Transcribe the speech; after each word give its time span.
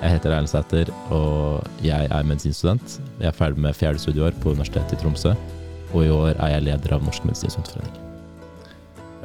Jeg 0.00 0.14
heter 0.14 0.32
Erlend 0.32 0.48
Sæther, 0.48 0.88
og 1.12 1.66
jeg 1.84 2.06
er 2.08 2.24
medisinstudent. 2.24 2.94
Jeg 3.20 3.28
er 3.28 3.36
ferdig 3.36 3.60
med 3.60 3.76
fjerde 3.76 4.00
studieår 4.00 4.32
på 4.40 4.54
Universitetet 4.54 4.96
i 4.96 5.00
Tromsø, 5.02 5.34
og 5.92 6.06
i 6.06 6.08
år 6.08 6.38
er 6.40 6.54
jeg 6.54 6.64
leder 6.70 6.94
av 6.96 7.04
Norsk 7.04 7.26
medisinstudentforening. 7.28 7.98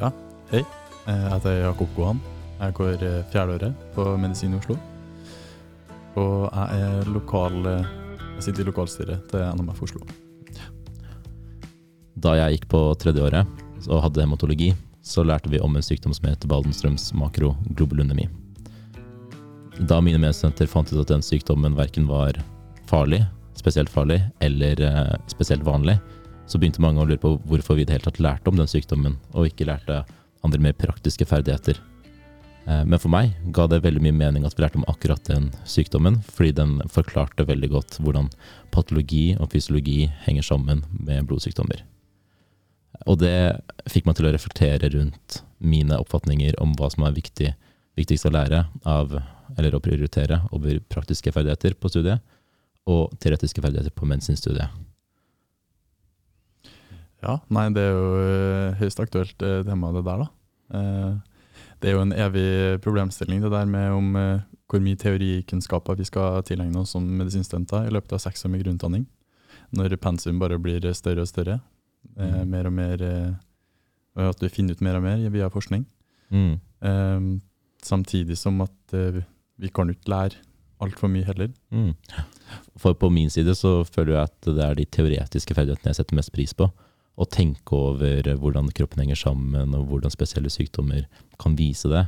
Ja, 0.02 0.12
hei. 0.52 0.60
Jeg 1.06 1.32
heter 1.32 1.62
Jakob 1.62 1.96
Gohan. 1.96 2.20
Jeg 2.60 2.76
går 2.76 3.06
eh, 3.08 3.24
fjerdeåret 3.32 3.88
på 3.96 4.04
Medisin 4.20 4.52
i 4.52 4.60
Oslo. 4.60 4.76
Og 6.20 6.44
jeg 6.44 6.84
er 6.84 7.12
lokal 7.12 7.56
eh, 7.72 7.90
Jeg 8.36 8.48
sitter 8.50 8.66
i 8.66 8.68
lokalstyret 8.68 9.28
til 9.32 9.48
NMF 9.56 9.84
Oslo. 9.88 10.04
Da 12.20 12.36
jeg 12.36 12.58
gikk 12.58 12.72
på 12.72 12.86
tredje 13.00 13.24
året 13.24 13.88
og 13.88 14.02
hadde 14.04 14.28
hematologi, 14.28 14.74
så 15.00 15.24
lærte 15.24 15.48
vi 15.48 15.60
om 15.62 15.72
en 15.72 15.84
sykdom 15.84 16.12
som 16.12 16.28
heter 16.28 16.52
Baldenstrøms 16.52 17.14
makroglobulunemi. 17.16 18.28
Da 19.76 19.98
mine 20.00 20.18
medstudenter 20.18 20.68
fant 20.70 20.88
ut 20.92 21.02
at 21.02 21.10
den 21.10 21.24
sykdommen 21.24 21.74
verken 21.76 22.06
var 22.08 22.38
farlig, 22.88 23.20
spesielt 23.58 23.90
farlig, 23.92 24.22
eller 24.40 24.80
eh, 24.80 25.16
spesielt 25.28 25.66
vanlig, 25.66 25.98
så 26.46 26.58
begynte 26.58 26.80
mange 26.80 27.02
å 27.02 27.08
lure 27.08 27.20
på 27.20 27.34
hvorfor 27.44 27.76
vi 27.76 27.84
i 27.84 27.88
det 27.88 27.98
hele 27.98 28.06
tatt 28.06 28.22
lærte 28.22 28.48
om 28.48 28.56
den 28.56 28.70
sykdommen, 28.70 29.18
og 29.34 29.50
ikke 29.50 29.66
lærte 29.68 30.04
andre 30.46 30.62
mer 30.62 30.76
praktiske 30.78 31.26
ferdigheter. 31.28 31.80
Eh, 32.66 32.84
men 32.88 32.96
for 33.02 33.12
meg 33.12 33.34
ga 33.52 33.66
det 33.68 33.82
veldig 33.84 34.00
mye 34.06 34.16
mening 34.16 34.48
at 34.48 34.56
vi 34.56 34.64
lærte 34.64 34.80
om 34.80 34.88
akkurat 34.88 35.28
den 35.28 35.50
sykdommen, 35.68 36.22
fordi 36.24 36.56
den 36.56 36.78
forklarte 36.92 37.48
veldig 37.48 37.72
godt 37.76 38.00
hvordan 38.00 38.32
patologi 38.72 39.34
og 39.36 39.52
fysiologi 39.52 40.06
henger 40.24 40.46
sammen 40.54 40.86
med 40.96 41.28
blodsykdommer. 41.28 41.84
Og 43.04 43.20
det 43.20 43.60
fikk 43.92 44.08
meg 44.08 44.16
til 44.16 44.30
å 44.30 44.32
reflektere 44.32 44.88
rundt 44.94 45.42
mine 45.60 46.00
oppfatninger 46.00 46.56
om 46.62 46.72
hva 46.78 46.88
som 46.92 47.04
er 47.04 47.16
viktig, 47.16 47.52
viktigst 47.98 48.28
å 48.28 48.32
lære 48.32 48.64
av, 48.88 49.18
eller 49.56 49.76
å 49.76 49.82
prioritere 49.82 50.42
over 50.50 50.80
praktiske 50.90 51.32
ferdigheter 51.32 51.76
på 51.78 51.90
studiet, 51.92 52.22
og 52.86 53.14
teoretiske 53.22 53.62
ferdigheter 53.62 53.94
på 53.94 54.06
medisinstudiet. 54.06 54.70
Ja, 57.24 57.38
nei, 57.50 57.68
det 57.74 57.82
er 57.82 57.94
jo 57.96 58.10
eh, 58.20 58.76
høyst 58.82 59.00
aktuelt 59.02 59.40
eh, 59.42 59.62
tema, 59.66 59.90
det 59.96 60.04
der, 60.06 60.26
da. 60.26 60.28
Eh, 60.78 61.16
Det 61.76 61.90
er 61.90 61.92
jo 61.96 62.04
en 62.06 62.12
evig 62.12 62.80
problemstilling, 62.80 63.42
det 63.42 63.50
der 63.52 63.66
med 63.68 63.92
om 63.92 64.14
hvor 64.66 64.80
mye 64.80 64.96
teorikunnskaper 64.96 65.98
vi 65.98 66.06
skal 66.08 66.40
tilegne 66.48 66.80
oss 66.80 66.94
som 66.94 67.04
medisinstudenter 67.04 67.84
i 67.84 67.92
løpet 67.92 68.14
av 68.16 68.22
seks 68.22 68.46
år 68.46 68.50
med 68.54 68.62
grunnutdanning. 68.62 69.04
Når 69.76 69.98
pensum 70.00 70.38
bare 70.40 70.56
blir 70.58 70.80
større 70.96 71.26
og 71.26 71.28
større. 71.28 71.58
Mm. 72.16 72.48
Mer 72.48 72.70
og 72.70 72.72
mer 72.72 73.04
Og 74.16 74.22
at 74.30 74.40
vi 74.40 74.48
finner 74.48 74.72
ut 74.72 74.80
mer 74.80 74.96
og 74.96 75.04
mer 75.04 75.20
via 75.28 75.50
forskning. 75.52 75.84
Mm. 76.32 77.42
Samtidig 77.84 78.38
som 78.40 78.64
at 78.64 78.96
vi 79.60 79.70
kan 79.72 79.90
ikke 79.92 80.10
lære 80.12 80.42
altfor 80.84 81.08
mye 81.08 81.24
heller. 81.24 81.52
Mm. 81.72 81.94
For 82.80 82.96
på 82.98 83.08
min 83.12 83.30
side 83.32 83.54
så 83.56 83.80
føler 83.88 84.14
jeg 84.16 84.28
at 84.28 84.50
det 84.50 84.64
er 84.64 84.76
de 84.76 84.84
teoretiske 84.84 85.56
ferdighetene 85.56 85.92
jeg 85.92 86.00
setter 86.00 86.18
mest 86.18 86.34
pris 86.34 86.52
på. 86.56 86.68
Å 87.16 87.24
tenke 87.32 87.72
over 87.72 88.28
hvordan 88.36 88.68
kroppen 88.76 89.00
henger 89.00 89.16
sammen, 89.16 89.72
og 89.74 89.86
hvordan 89.88 90.12
spesielle 90.12 90.52
sykdommer 90.52 91.06
kan 91.40 91.56
vise 91.56 91.88
det. 91.88 92.04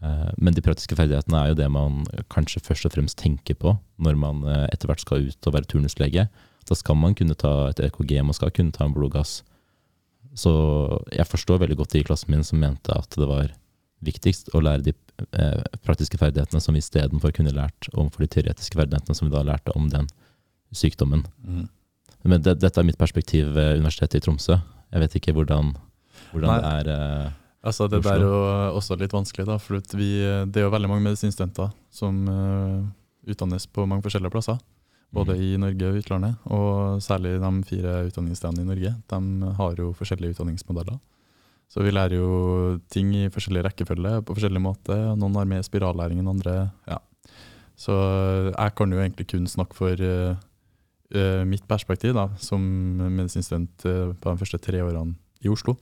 Eh, 0.00 0.30
Men 0.40 0.56
de 0.56 0.64
praktiske 0.64 0.96
ferdighetene 0.96 1.42
er 1.42 1.52
jo 1.52 1.58
det 1.60 1.68
man 1.70 2.04
kanskje 2.32 2.62
først 2.64 2.88
og 2.88 2.96
fremst 2.96 3.18
tenker 3.20 3.58
på 3.60 3.76
når 4.00 4.16
man 4.16 4.42
eh, 4.48 4.66
etter 4.72 4.88
hvert 4.88 5.04
skal 5.04 5.28
ut 5.28 5.46
og 5.50 5.56
være 5.58 5.68
turnuslege. 5.68 6.28
Da 6.64 6.76
skal 6.76 6.96
man 6.96 7.14
kunne 7.18 7.36
ta 7.36 7.68
et 7.68 7.80
EKG, 7.84 8.22
man 8.24 8.36
skal 8.36 8.52
kunne 8.54 8.72
ta 8.72 8.86
en 8.86 8.96
blodgass. 8.96 9.42
Så 10.38 10.52
jeg 11.12 11.26
forstår 11.26 11.60
veldig 11.60 11.76
godt 11.76 11.92
de 11.92 12.00
i 12.00 12.06
klassen 12.06 12.32
min 12.32 12.44
som 12.46 12.60
mente 12.62 12.94
at 12.94 13.12
det 13.18 13.28
var 13.28 13.52
viktigst 14.04 14.52
å 14.56 14.62
lære 14.64 14.86
de 14.88 14.94
eh, 15.36 15.60
praktiske 15.84 16.18
ferdighetene 16.20 16.60
som 16.64 16.74
vi 16.76 16.80
istedenfor 16.82 17.34
kunne 17.36 17.52
lært 17.56 17.90
om 17.94 18.08
for 18.10 18.24
de 18.24 18.30
teoretiske 18.32 18.78
ferdighetene 18.78 19.16
som 19.16 19.28
vi 19.28 19.34
da 19.34 19.42
lærte 19.44 19.74
om 19.76 19.88
den 19.92 20.08
sykdommen. 20.72 21.24
Men 22.22 22.42
det, 22.44 22.58
dette 22.62 22.80
er 22.80 22.86
mitt 22.86 23.00
perspektiv 23.00 23.52
ved 23.56 23.78
Universitetet 23.80 24.20
i 24.20 24.24
Tromsø. 24.24 24.58
Jeg 24.92 25.04
vet 25.04 25.14
ikke 25.20 25.34
hvordan, 25.36 25.74
hvordan 26.32 26.56
det 26.64 26.72
er 26.72 26.90
eh, 26.94 27.36
Altså, 27.60 27.90
det 27.92 27.98
Oslo. 28.00 28.08
der 28.08 28.16
er 28.16 28.22
jo 28.24 28.76
også 28.78 28.96
litt 28.96 29.12
vanskelig, 29.12 29.44
da, 29.44 29.58
for 29.60 29.76
vi, 29.98 30.06
det 30.48 30.56
er 30.56 30.64
jo 30.64 30.70
veldig 30.72 30.88
mange 30.88 31.04
medisinstudenter 31.04 31.68
som 31.92 32.22
uh, 32.24 32.86
utdannes 33.28 33.66
på 33.68 33.84
mange 33.84 34.00
forskjellige 34.06 34.32
plasser. 34.32 34.56
Både 35.12 35.34
Mhm. 35.34 35.42
i 35.42 35.56
Norge 35.58 35.88
og 35.90 35.98
utlandet, 35.98 36.36
og 36.46 37.02
særlig 37.02 37.34
de 37.42 37.50
fire 37.68 38.06
utdanningsstedene 38.06 38.62
i 38.62 38.68
Norge. 38.68 38.94
De 39.10 39.52
har 39.58 39.74
jo 39.76 39.92
forskjellige 39.92 40.36
utdanningsmodeller. 40.36 40.96
Så 41.70 41.84
vi 41.86 41.92
lærer 41.94 42.18
jo 42.18 42.78
ting 42.90 43.12
i 43.14 43.28
forskjellig 43.30 43.62
rekkefølge 43.68 44.16
på 44.26 44.34
forskjellig 44.34 44.62
måte. 44.62 44.96
Noen 45.18 45.38
har 45.38 45.48
mer 45.48 45.62
spirallæring 45.66 46.18
enn 46.18 46.32
andre. 46.32 46.54
Ja. 46.90 46.98
Så 47.78 47.94
jeg 48.50 48.74
kan 48.76 48.90
jo 48.92 48.98
egentlig 49.00 49.28
kun 49.30 49.46
snakke 49.48 49.78
for 49.78 50.02
uh, 50.02 50.34
eh, 51.14 51.44
mitt 51.48 51.62
perspektiv 51.70 52.16
da, 52.18 52.26
som 52.42 52.60
medisinstudent 53.06 53.86
uh, 53.86 54.10
på 54.18 54.34
de 54.34 54.42
første 54.42 54.60
tre 54.60 54.82
årene 54.84 55.14
i 55.46 55.52
Oslo. 55.52 55.78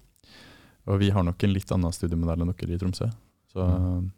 Og 0.89 1.01
vi 1.01 1.09
har 1.13 1.25
nok 1.25 1.43
en 1.45 1.53
litt 1.57 1.73
annen 1.75 1.95
studiemodell 1.95 2.45
enn 2.45 2.53
dere 2.53 2.77
i 2.77 2.81
Tromsø. 2.81 3.09
Så 3.49 3.65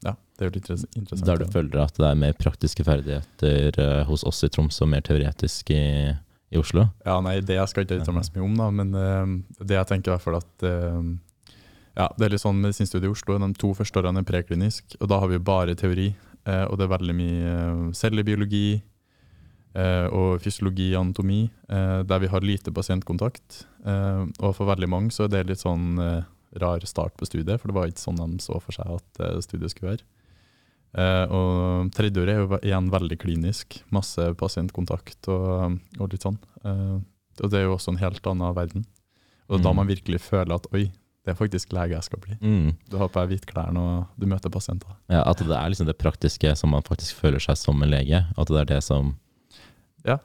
ja, 0.02 0.12
det 0.14 0.42
er 0.42 0.50
jo 0.50 0.54
litt 0.56 0.68
interessant. 0.98 1.26
Der 1.28 1.38
du 1.38 1.46
føler 1.50 1.84
at 1.84 1.98
det 1.98 2.08
er 2.08 2.18
mer 2.18 2.34
praktiske 2.38 2.84
ferdigheter 2.86 3.78
eh, 3.78 4.02
hos 4.08 4.24
oss 4.26 4.42
i 4.46 4.50
Tromsø 4.50 4.84
og 4.86 4.92
mer 4.94 5.04
teoretisk 5.06 5.70
i, 5.74 6.10
i 6.50 6.58
Oslo? 6.58 6.88
Ja, 7.06 7.20
nei, 7.24 7.38
det 7.46 7.58
jeg 7.58 7.70
skal 7.70 7.86
ikke 7.86 8.00
uttale 8.00 8.18
meg 8.18 8.26
så 8.26 8.34
mye 8.36 8.46
om, 8.46 8.56
da, 8.58 8.68
men 8.74 8.94
eh, 8.98 9.34
det 9.62 9.78
jeg 9.78 9.90
tenker 9.92 10.10
i 10.10 10.14
hvert 10.16 10.26
fall 10.26 10.40
at 10.40 10.66
eh, 10.66 10.98
ja, 12.00 12.08
det 12.16 12.26
er 12.28 12.34
litt 12.34 12.42
sånn 12.42 12.60
medisinstudiet 12.62 13.08
i 13.08 13.12
Oslo, 13.12 13.36
de 13.42 13.52
to 13.60 13.72
første 13.76 14.00
årene 14.00 14.22
er 14.24 14.28
preklinisk, 14.28 14.96
og 15.00 15.10
da 15.12 15.20
har 15.22 15.28
vi 15.32 15.38
bare 15.52 15.76
teori. 15.78 16.10
eh, 16.48 16.64
og 16.70 16.78
det 16.80 16.86
er 16.86 16.94
veldig 16.96 17.14
mye 17.18 17.50
eh, 17.52 17.92
cellebiologi 17.98 18.80
eh, 19.76 20.06
og 20.08 20.40
fysiologi 20.42 20.90
og 20.94 21.02
anatomi, 21.04 21.40
der 21.68 22.18
vi 22.22 22.30
har 22.32 22.40
lite 22.40 22.72
pasientkontakt. 22.74 23.64
Eh, 23.84 24.24
og 24.40 24.54
for 24.56 24.66
veldig 24.70 24.88
mange 24.88 25.12
så 25.14 25.26
er 25.26 25.34
det 25.34 25.46
litt 25.52 25.62
sånn 25.62 25.98
rar 26.60 26.82
start 26.88 27.14
på 27.16 27.28
studiet, 27.28 27.60
for 27.60 27.68
det 27.70 27.76
var 27.76 27.86
ikke 27.92 28.02
sånn 28.02 28.18
de 28.18 28.40
så 28.42 28.56
for 28.60 28.74
seg 28.74 28.96
at 28.96 29.44
studiet 29.44 29.70
skulle 29.70 29.92
være. 29.92 30.06
Eh, 30.98 31.26
og 31.30 31.92
tredjeåret 31.94 32.32
er 32.34 32.40
jo 32.42 32.58
igjen 32.66 32.88
veldig 32.90 33.18
klinisk. 33.22 33.76
Masse 33.94 34.24
pasientkontakt 34.40 35.28
og, 35.30 35.76
og 36.00 36.08
litt 36.10 36.24
sånn. 36.26 36.40
Eh, 36.66 36.96
og 37.44 37.52
det 37.52 37.60
er 37.60 37.68
jo 37.68 37.76
også 37.76 37.92
en 37.94 38.00
helt 38.02 38.26
annen 38.26 38.56
verden. 38.56 38.82
Og 39.50 39.62
da 39.62 39.70
Mm. 39.70 39.76
man 39.76 39.86
virkelig 39.86 40.20
føler 40.22 40.54
at 40.54 40.66
oi, 40.74 40.90
det 41.24 41.34
er 41.34 41.36
faktisk 41.36 41.72
lege 41.76 41.92
jeg 41.92 42.06
skal 42.06 42.20
bli. 42.22 42.36
Mm. 42.40 42.70
Du 42.88 42.96
har 42.96 43.10
på 43.12 43.20
deg 43.20 43.34
hvitklærne 43.34 43.80
og 43.80 44.20
du 44.20 44.24
møter 44.30 44.52
pasienter. 44.52 44.94
Ja, 45.12 45.20
at 45.28 45.42
det 45.44 45.52
er 45.52 45.68
liksom 45.68 45.88
det 45.90 45.98
praktiske 46.00 46.54
som 46.56 46.72
man 46.72 46.82
faktisk 46.86 47.18
føler 47.20 47.42
seg 47.44 47.58
som 47.60 47.82
en 47.84 47.90
lege. 47.92 48.22
At 48.40 48.48
det 48.48 48.62
er 48.62 48.70
det 48.76 48.82
som 48.86 49.14
Ja, 50.06 50.16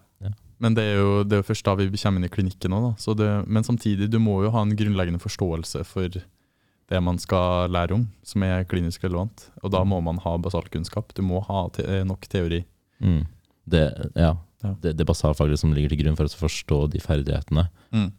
Men 0.58 0.74
det 0.78 0.86
er 0.88 1.02
jo, 1.02 1.24
det 1.28 1.36
er 1.36 1.42
jo 1.42 1.50
først 1.50 1.66
da 1.68 1.74
vi 1.76 1.90
kommer 2.00 2.22
inn 2.22 2.30
i 2.30 2.32
klinikken 2.32 2.72
òg, 2.72 2.86
da. 2.86 2.92
Så 3.04 3.12
det, 3.20 3.28
men 3.52 3.66
samtidig, 3.68 4.08
du 4.10 4.20
må 4.24 4.38
jo 4.46 4.54
ha 4.56 4.62
en 4.64 4.72
grunnleggende 4.80 5.20
forståelse 5.20 5.84
for 5.84 6.08
det 6.16 7.02
man 7.04 7.18
skal 7.20 7.68
lære 7.74 7.92
om, 7.98 8.06
som 8.24 8.44
er 8.48 8.64
klinisk 8.64 9.04
relevant. 9.04 9.50
Og 9.64 9.74
da 9.74 9.84
må 9.84 10.00
man 10.06 10.22
ha 10.24 10.38
basalkunnskap. 10.40 11.12
Du 11.18 11.24
må 11.28 11.42
ha 11.44 11.66
te 11.76 12.04
nok 12.08 12.24
teori. 12.32 12.64
mm. 13.04 13.26
det, 13.68 13.84
ja, 14.16 14.38
Ja. 14.64 14.72
det, 14.82 14.96
det 14.98 15.06
basalfaglige 15.06 15.58
som 15.60 15.74
ligger 15.74 15.90
til 15.92 16.06
grunn 16.06 16.16
for 16.16 16.26
å 16.26 16.40
forstå 16.48 16.78
de 16.94 17.00
ferdighetene. 17.04 17.68
Mm. 17.92 18.12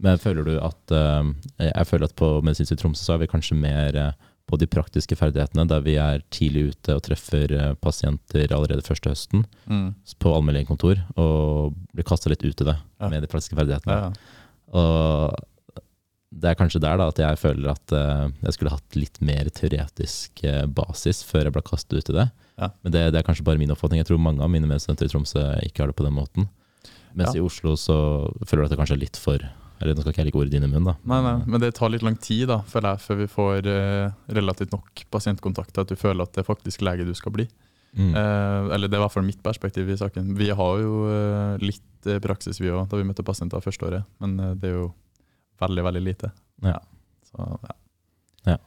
Men 0.00 0.18
føler 0.22 0.44
du 0.46 0.52
at 0.62 0.92
eh, 0.94 1.30
Jeg 1.72 1.86
føler 1.90 2.04
at 2.06 2.14
på 2.18 2.28
Medisinsk 2.46 2.76
i 2.76 2.80
Tromsø 2.82 3.02
så 3.04 3.14
er 3.16 3.24
vi 3.24 3.30
kanskje 3.32 3.56
mer 3.58 3.96
eh, 3.98 4.12
på 4.48 4.56
de 4.56 4.64
praktiske 4.70 5.16
ferdighetene, 5.18 5.66
der 5.68 5.82
vi 5.84 5.96
er 6.00 6.22
tidlig 6.32 6.70
ute 6.70 6.94
og 6.96 7.02
treffer 7.04 7.50
eh, 7.52 7.74
pasienter 7.82 8.48
allerede 8.56 8.86
første 8.86 9.10
høsten 9.12 9.44
Mm. 9.68 9.90
på 10.22 10.30
allmennlegekontor, 10.32 11.02
og 11.20 11.74
blir 11.92 12.06
kasta 12.08 12.30
litt 12.32 12.40
ut 12.46 12.62
i 12.62 12.64
det 12.70 12.76
Ja. 13.00 13.08
med 13.12 13.20
de 13.22 13.28
praktiske 13.28 13.58
ferdighetene. 13.58 13.92
Ja, 13.92 14.08
ja. 14.08 14.12
Og 14.78 15.34
det 16.32 16.48
er 16.50 16.56
kanskje 16.56 16.80
der 16.80 16.96
da 17.00 17.08
at 17.08 17.18
jeg 17.20 17.38
føler 17.40 17.70
at 17.72 17.92
jeg 18.44 18.52
skulle 18.56 18.70
hatt 18.72 18.96
litt 18.96 19.20
mer 19.24 19.48
teoretisk 19.48 20.42
basis 20.76 21.22
før 21.24 21.44
jeg 21.48 21.54
ble 21.56 21.62
kastet 21.64 21.98
ut 22.00 22.10
i 22.12 22.16
det. 22.18 22.26
Ja. 22.58 22.68
Men 22.84 22.92
det, 22.92 23.02
det 23.12 23.20
er 23.20 23.26
kanskje 23.28 23.44
bare 23.44 23.58
min 23.60 23.70
oppfatning. 23.72 24.00
Jeg 24.02 24.08
tror 24.10 24.20
mange 24.20 24.40
av 24.44 24.50
mine 24.52 24.68
medstudenter 24.68 25.08
i 25.08 25.12
Tromsø 25.12 25.44
ikke 25.64 25.82
har 25.84 25.92
det 25.92 25.96
på 25.96 26.04
den 26.04 26.16
måten. 26.16 26.48
Mens 27.16 27.34
i 27.36 27.40
Oslo 27.40 27.76
så 27.80 27.96
føler 28.44 28.64
du 28.64 28.66
at 28.68 28.74
det 28.76 28.80
kanskje 28.80 28.96
er 28.98 29.04
litt 29.04 29.16
for 29.20 29.40
Eller 29.80 29.94
nå 29.94 30.02
skal 30.02 30.10
ikke 30.12 30.22
jeg 30.24 30.28
legge 30.30 30.40
ord 30.40 30.50
i 30.50 30.54
din 30.58 30.66
munn, 30.72 30.88
da. 30.88 30.94
Nei, 31.06 31.18
nei, 31.22 31.34
men 31.46 31.60
det 31.62 31.72
tar 31.78 31.92
litt 31.92 32.02
lang 32.02 32.16
tid 32.18 32.48
da, 32.50 32.60
føler 32.66 32.96
jeg, 32.96 33.04
før 33.06 33.18
vi 33.20 33.26
får 33.30 33.68
eh, 33.70 34.10
relativt 34.38 34.72
nok 34.74 35.04
pasientkontakter, 35.14 35.84
at 35.86 35.92
du 35.92 35.96
føler 36.00 36.26
at 36.26 36.34
det 36.34 36.42
er 36.42 36.48
faktisk 36.48 36.82
lege 36.82 37.06
du 37.06 37.14
skal 37.14 37.34
bli. 37.36 37.46
Mm. 37.94 38.10
Eh, 38.14 38.74
eller 38.74 38.88
det 38.90 38.98
er 38.98 39.00
i 39.00 39.04
hvert 39.06 39.14
fall 39.14 39.26
mitt 39.28 39.42
perspektiv 39.42 39.88
i 39.90 39.96
saken. 40.00 40.34
Vi 40.38 40.50
har 40.50 40.80
jo 40.82 40.94
eh, 41.08 41.62
litt 41.62 42.10
eh, 42.10 42.18
praksis 42.24 42.58
vi 42.60 42.72
òg, 42.74 42.88
da 42.90 42.98
vi 43.00 43.06
møtte 43.06 43.24
pasienter 43.26 43.62
første 43.64 43.86
året, 43.86 44.08
men 44.20 44.36
det 44.58 44.72
er 44.72 44.80
jo 44.80 44.88
veldig, 45.62 45.84
veldig 45.88 46.02
lite. 46.04 46.32
Ja. 46.66 46.80
Så, 47.30 47.46
ja. 47.68 48.58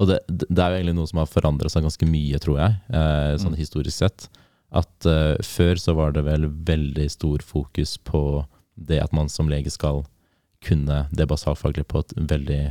Og 0.00 0.08
det, 0.08 0.16
det 0.26 0.56
er 0.58 0.72
jo 0.72 0.78
egentlig 0.80 0.94
noe 0.96 1.08
som 1.10 1.20
har 1.20 1.28
forandra 1.30 1.68
seg 1.70 1.84
ganske 1.84 2.06
mye, 2.08 2.38
tror 2.42 2.56
jeg, 2.58 2.78
eh, 2.96 3.34
sånn 3.38 3.52
Mm. 3.54 3.60
historisk 3.60 3.98
sett. 4.00 4.24
At 4.72 5.06
eh, 5.06 5.36
før 5.44 5.76
så 5.78 5.94
var 5.94 6.14
det 6.16 6.24
vel 6.24 6.46
veldig 6.48 7.04
stor 7.12 7.44
fokus 7.44 7.98
på 7.98 8.22
det 8.76 9.00
at 9.02 9.12
man 9.12 9.28
som 9.32 9.50
lege 9.50 9.70
skal 9.72 10.02
kunne 10.62 11.06
det 11.10 11.26
basalfaglige 11.28 11.88
på 11.90 12.02
et 12.04 12.12
veldig 12.16 12.62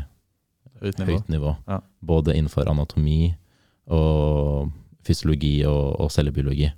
Høyt 0.82 1.00
nivå. 1.02 1.12
høyt 1.12 1.30
nivå. 1.30 1.56
Ja. 1.68 1.82
Både 2.02 2.36
innenfor 2.36 2.70
anatomi 2.72 3.34
og 3.92 4.72
fysiologi 5.06 5.60
og, 5.68 6.00
og 6.02 6.12
cellebiologi. 6.14 6.72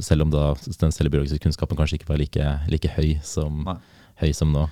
Selv 0.00 0.24
om 0.24 0.30
da 0.32 0.52
den 0.80 0.94
cellebiologiske 0.94 1.42
kunnskapen 1.42 1.76
kanskje 1.76 1.98
ikke 1.98 2.08
var 2.08 2.20
like, 2.20 2.46
like 2.72 2.92
høy, 2.94 3.18
som, 3.26 3.66
høy 4.22 4.30
som 4.36 4.54
nå. 4.54 4.64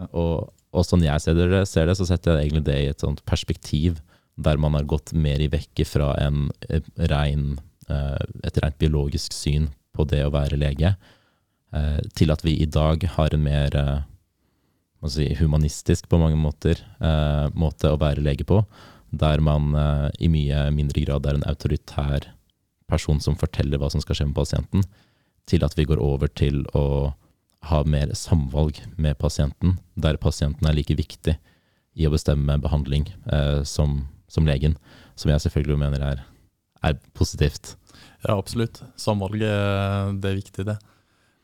Ja. 0.00 0.08
Og, 0.10 0.48
og 0.72 0.86
sånn 0.88 1.04
jeg 1.04 1.22
ser 1.22 1.36
det, 1.36 1.62
ser 1.70 1.86
det, 1.86 1.98
så 2.00 2.08
setter 2.08 2.40
jeg 2.40 2.48
egentlig 2.48 2.64
det 2.70 2.78
i 2.80 2.90
et 2.90 3.04
sånt 3.04 3.22
perspektiv 3.28 4.00
der 4.42 4.56
man 4.56 4.74
har 4.74 4.88
gått 4.88 5.12
mer 5.12 5.42
i 5.44 5.50
vekke 5.52 5.84
fra 5.86 6.14
en 6.22 6.46
eh, 6.72 6.80
rein, 7.12 7.58
eh, 7.92 8.22
et 8.48 8.58
rent 8.64 8.78
biologisk 8.80 9.34
syn 9.36 9.68
på 9.92 10.06
det 10.08 10.22
å 10.24 10.32
være 10.32 10.56
lege, 10.56 10.94
til 12.12 12.32
at 12.34 12.42
vi 12.44 12.56
i 12.60 12.68
dag 12.68 13.04
har 13.14 13.32
en 13.32 13.44
mer 13.44 13.76
eh, 13.78 14.02
si, 15.08 15.34
humanistisk 15.38 16.08
på 16.08 16.18
mange 16.20 16.38
måter 16.38 16.78
eh, 17.00 17.48
måte 17.58 17.90
å 17.90 18.00
være 18.00 18.22
lege 18.24 18.46
på, 18.48 18.62
der 19.10 19.42
man 19.44 19.74
eh, 19.76 20.08
i 20.24 20.30
mye 20.32 20.68
mindre 20.74 21.04
grad 21.06 21.26
er 21.26 21.38
en 21.38 21.48
autoritær 21.48 22.30
person 22.90 23.20
som 23.20 23.38
forteller 23.38 23.80
hva 23.80 23.90
som 23.92 24.02
skal 24.04 24.18
skje 24.18 24.28
med 24.30 24.38
pasienten, 24.38 24.84
til 25.48 25.64
at 25.66 25.74
vi 25.78 25.86
går 25.88 26.00
over 26.02 26.30
til 26.30 26.62
å 26.78 27.12
ha 27.70 27.82
mer 27.86 28.12
samvalg 28.18 28.80
med 28.98 29.18
pasienten, 29.18 29.78
der 29.94 30.18
pasienten 30.20 30.66
er 30.66 30.76
like 30.76 30.96
viktig 30.98 31.36
i 31.94 32.06
å 32.08 32.12
bestemme 32.12 32.58
behandling 32.62 33.08
eh, 33.32 33.62
som, 33.68 34.02
som 34.30 34.48
legen, 34.48 34.76
som 35.16 35.32
jeg 35.32 35.44
selvfølgelig 35.46 35.80
mener 35.82 36.06
er, 36.12 36.24
er 36.82 36.98
positivt. 37.16 37.76
Ja, 38.22 38.36
absolutt. 38.36 38.80
Samvalg 38.98 39.40
det 39.42 39.50
er 40.30 40.38
viktig, 40.38 40.66
det. 40.66 40.78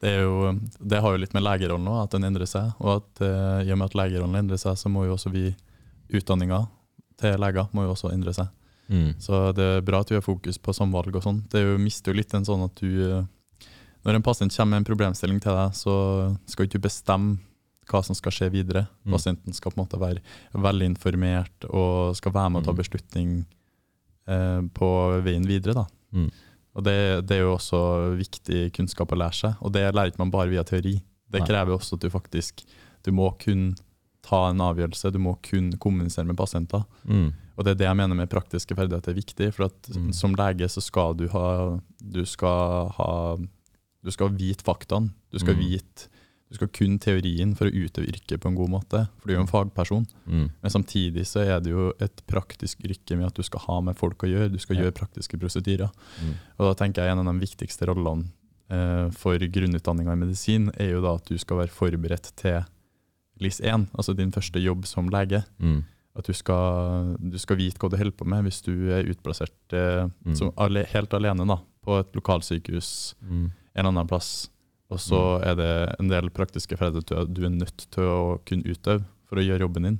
Det, 0.00 0.12
jo, 0.22 0.52
det 0.78 1.00
har 1.02 1.14
jo 1.14 1.18
litt 1.18 1.32
med 1.34 1.42
legerollen 1.42 1.88
òg, 1.90 2.04
at 2.04 2.12
den 2.14 2.28
endrer 2.28 2.46
seg. 2.46 2.68
Og 2.78 2.92
at 3.00 3.22
eh, 3.26 3.64
i 3.66 3.72
og 3.74 3.80
med 3.80 3.88
at 3.90 3.96
legerollen 3.98 4.38
endrer 4.44 4.60
seg, 4.62 4.76
så 4.78 4.90
må 4.92 5.06
jo 5.08 5.16
også 5.16 5.32
vi, 5.34 5.48
utdanninga 6.14 6.60
til 7.18 7.34
leger, 7.42 7.66
må 7.74 7.82
jo 7.88 7.96
også 7.96 8.12
endre 8.14 8.32
seg. 8.36 8.46
Mm. 8.88 9.10
Så 9.20 9.40
det 9.58 9.64
er 9.78 9.82
bra 9.84 9.98
at 10.00 10.08
vi 10.08 10.16
har 10.16 10.22
fokus 10.24 10.56
på 10.62 10.72
samvalg 10.72 11.18
og 11.18 11.24
sånn. 11.26 11.42
Det 11.52 11.60
jo, 11.64 11.74
mister 11.82 12.14
jo 12.14 12.20
litt 12.20 12.32
en 12.38 12.46
sånn 12.46 12.62
at 12.64 12.78
du 12.80 12.88
eh, 13.18 13.26
Når 14.06 14.14
en 14.14 14.22
pasient 14.24 14.54
kommer 14.54 14.76
med 14.78 14.84
en 14.84 14.86
problemstilling 14.88 15.40
til 15.42 15.52
deg, 15.58 15.74
så 15.76 15.92
skal 16.48 16.64
ikke 16.68 16.78
du 16.78 16.84
bestemme 16.86 17.40
hva 17.90 18.00
som 18.06 18.14
skal 18.16 18.32
skje 18.32 18.46
videre. 18.54 18.84
Mm. 19.02 19.12
Pasienten 19.16 19.52
skal 19.56 19.72
på 19.74 19.80
en 19.80 19.82
måte 19.82 19.98
være 20.00 20.22
velinformert 20.54 21.66
og 21.68 22.14
skal 22.16 22.32
være 22.36 22.52
med 22.54 22.62
å 22.62 22.66
ta 22.68 22.72
Mm. 22.72 22.78
beslutning 22.78 23.30
eh, 24.28 24.60
på 24.78 24.88
veien 25.24 25.46
videre. 25.48 25.74
da. 25.74 25.86
Mm. 26.14 26.30
Og 26.78 26.84
det, 26.86 26.96
det 27.26 27.36
er 27.40 27.42
jo 27.42 27.56
også 27.56 27.78
viktig 28.20 28.68
kunnskap 28.76 29.10
å 29.10 29.18
lære 29.18 29.34
seg, 29.34 29.58
og 29.60 29.72
det 29.74 29.82
lærer 29.90 30.12
ikke 30.12 30.22
man 30.22 30.30
bare 30.34 30.50
via 30.52 30.62
teori. 30.66 31.00
Det 31.28 31.42
krever 31.44 31.74
også 31.74 31.98
at 31.98 32.04
du 32.06 32.10
faktisk 32.14 32.62
du 33.04 33.10
må 33.14 33.32
kun 33.40 33.72
ta 34.24 34.48
en 34.50 34.60
avgjørelse, 34.62 35.10
du 35.14 35.18
må 35.22 35.34
kun 35.42 35.72
kommunisere 35.80 36.26
med 36.28 36.36
pasienter. 36.38 36.84
Mm. 37.08 37.32
Og 37.58 37.64
det 37.66 37.72
er 37.74 37.78
det 37.80 37.86
jeg 37.88 37.98
mener 37.98 38.14
med 38.18 38.30
praktiske 38.30 38.76
ferdigheter 38.78 39.10
er 39.14 39.18
viktig. 39.18 39.48
For 39.56 39.66
at 39.66 39.88
Mm. 39.94 40.12
som 40.14 40.34
lege 40.38 40.68
så 40.70 40.80
skal 40.84 41.14
du 41.18 41.26
ha 41.32 41.80
Du 42.02 42.24
skal 42.24 42.88
ha 42.94 43.36
Du 44.04 44.10
skal 44.14 44.30
vite 44.30 44.62
faktaene. 44.62 45.10
Du 45.32 45.38
skal 45.38 45.54
Mm. 45.56 45.60
vite 45.60 46.08
Du 46.48 46.54
skal 46.56 46.68
kun 46.72 46.98
teorien 46.98 47.50
for 47.54 47.68
å 47.68 47.72
utøve 47.74 48.08
yrket 48.08 48.40
på 48.40 48.48
en 48.48 48.54
god 48.56 48.70
måte, 48.72 49.02
for 49.20 49.28
du 49.28 49.32
er 49.34 49.36
jo 49.36 49.42
en 49.44 49.50
fagperson. 49.50 50.06
Mm. 50.26 50.46
Men 50.62 50.70
samtidig 50.72 51.26
så 51.28 51.42
er 51.44 51.60
det 51.60 51.74
jo 51.74 51.90
et 52.00 52.22
praktisk 52.26 52.80
yrke 52.88 53.18
med 53.18 53.26
at 53.26 53.34
du 53.36 53.42
skal 53.44 53.60
ha 53.66 53.80
med 53.84 53.96
folk 54.00 54.24
å 54.24 54.30
gjøre. 54.30 54.52
Du 54.52 54.58
skal 54.58 54.76
Ja. 54.76 54.82
gjøre 54.86 54.96
praktiske 54.96 55.36
prosedyrer. 55.38 55.90
Mm. 56.24 56.32
Og 56.58 56.64
da 56.70 56.74
tenker 56.84 57.02
jeg 57.04 57.12
en 57.12 57.18
av 57.26 57.28
de 57.34 57.40
viktigste 57.46 57.86
rollene 57.86 58.30
eh, 58.70 59.10
for 59.10 59.38
grunnutdanninga 59.38 60.12
i 60.12 60.16
medisin, 60.24 60.70
er 60.76 60.90
jo 60.92 61.00
da 61.04 61.14
at 61.16 61.24
du 61.28 61.36
skal 61.38 61.58
være 61.58 61.68
forberedt 61.72 62.32
til 62.36 62.64
LIS1, 63.40 63.88
altså 63.94 64.14
din 64.16 64.32
første 64.34 64.60
jobb 64.60 64.86
som 64.86 65.08
lege. 65.08 65.44
Mm. 65.60 65.84
At 66.18 66.26
du 66.26 66.32
skal, 66.34 67.14
du 67.22 67.36
skal 67.38 67.56
vite 67.60 67.78
hva 67.78 67.90
du 67.92 67.96
holder 67.96 68.16
på 68.18 68.26
med 68.26 68.42
hvis 68.48 68.62
du 68.66 68.72
er 68.90 69.04
utplassert 69.06 69.72
eh, 69.72 70.08
Mm. 70.26 70.34
som 70.34 70.52
helt 70.58 71.14
alene 71.14 71.46
da, 71.46 71.60
på 71.84 71.98
et 72.00 72.12
lokalsykehus 72.12 73.14
Mm. 73.22 73.50
en 73.76 73.86
annen 73.86 74.08
plass. 74.08 74.48
Og 74.88 75.00
så 75.02 75.20
er 75.44 75.56
det 75.58 75.72
en 75.98 76.08
del 76.08 76.30
praktiske 76.32 76.76
ferdigheter 76.80 77.28
du 77.28 77.42
er 77.44 77.52
nødt 77.52 77.84
til 77.92 78.06
å 78.08 78.20
kunne 78.48 78.64
utøve 78.64 79.04
for 79.28 79.40
å 79.40 79.44
gjøre 79.44 79.66
jobben 79.66 79.84
din. 79.84 79.98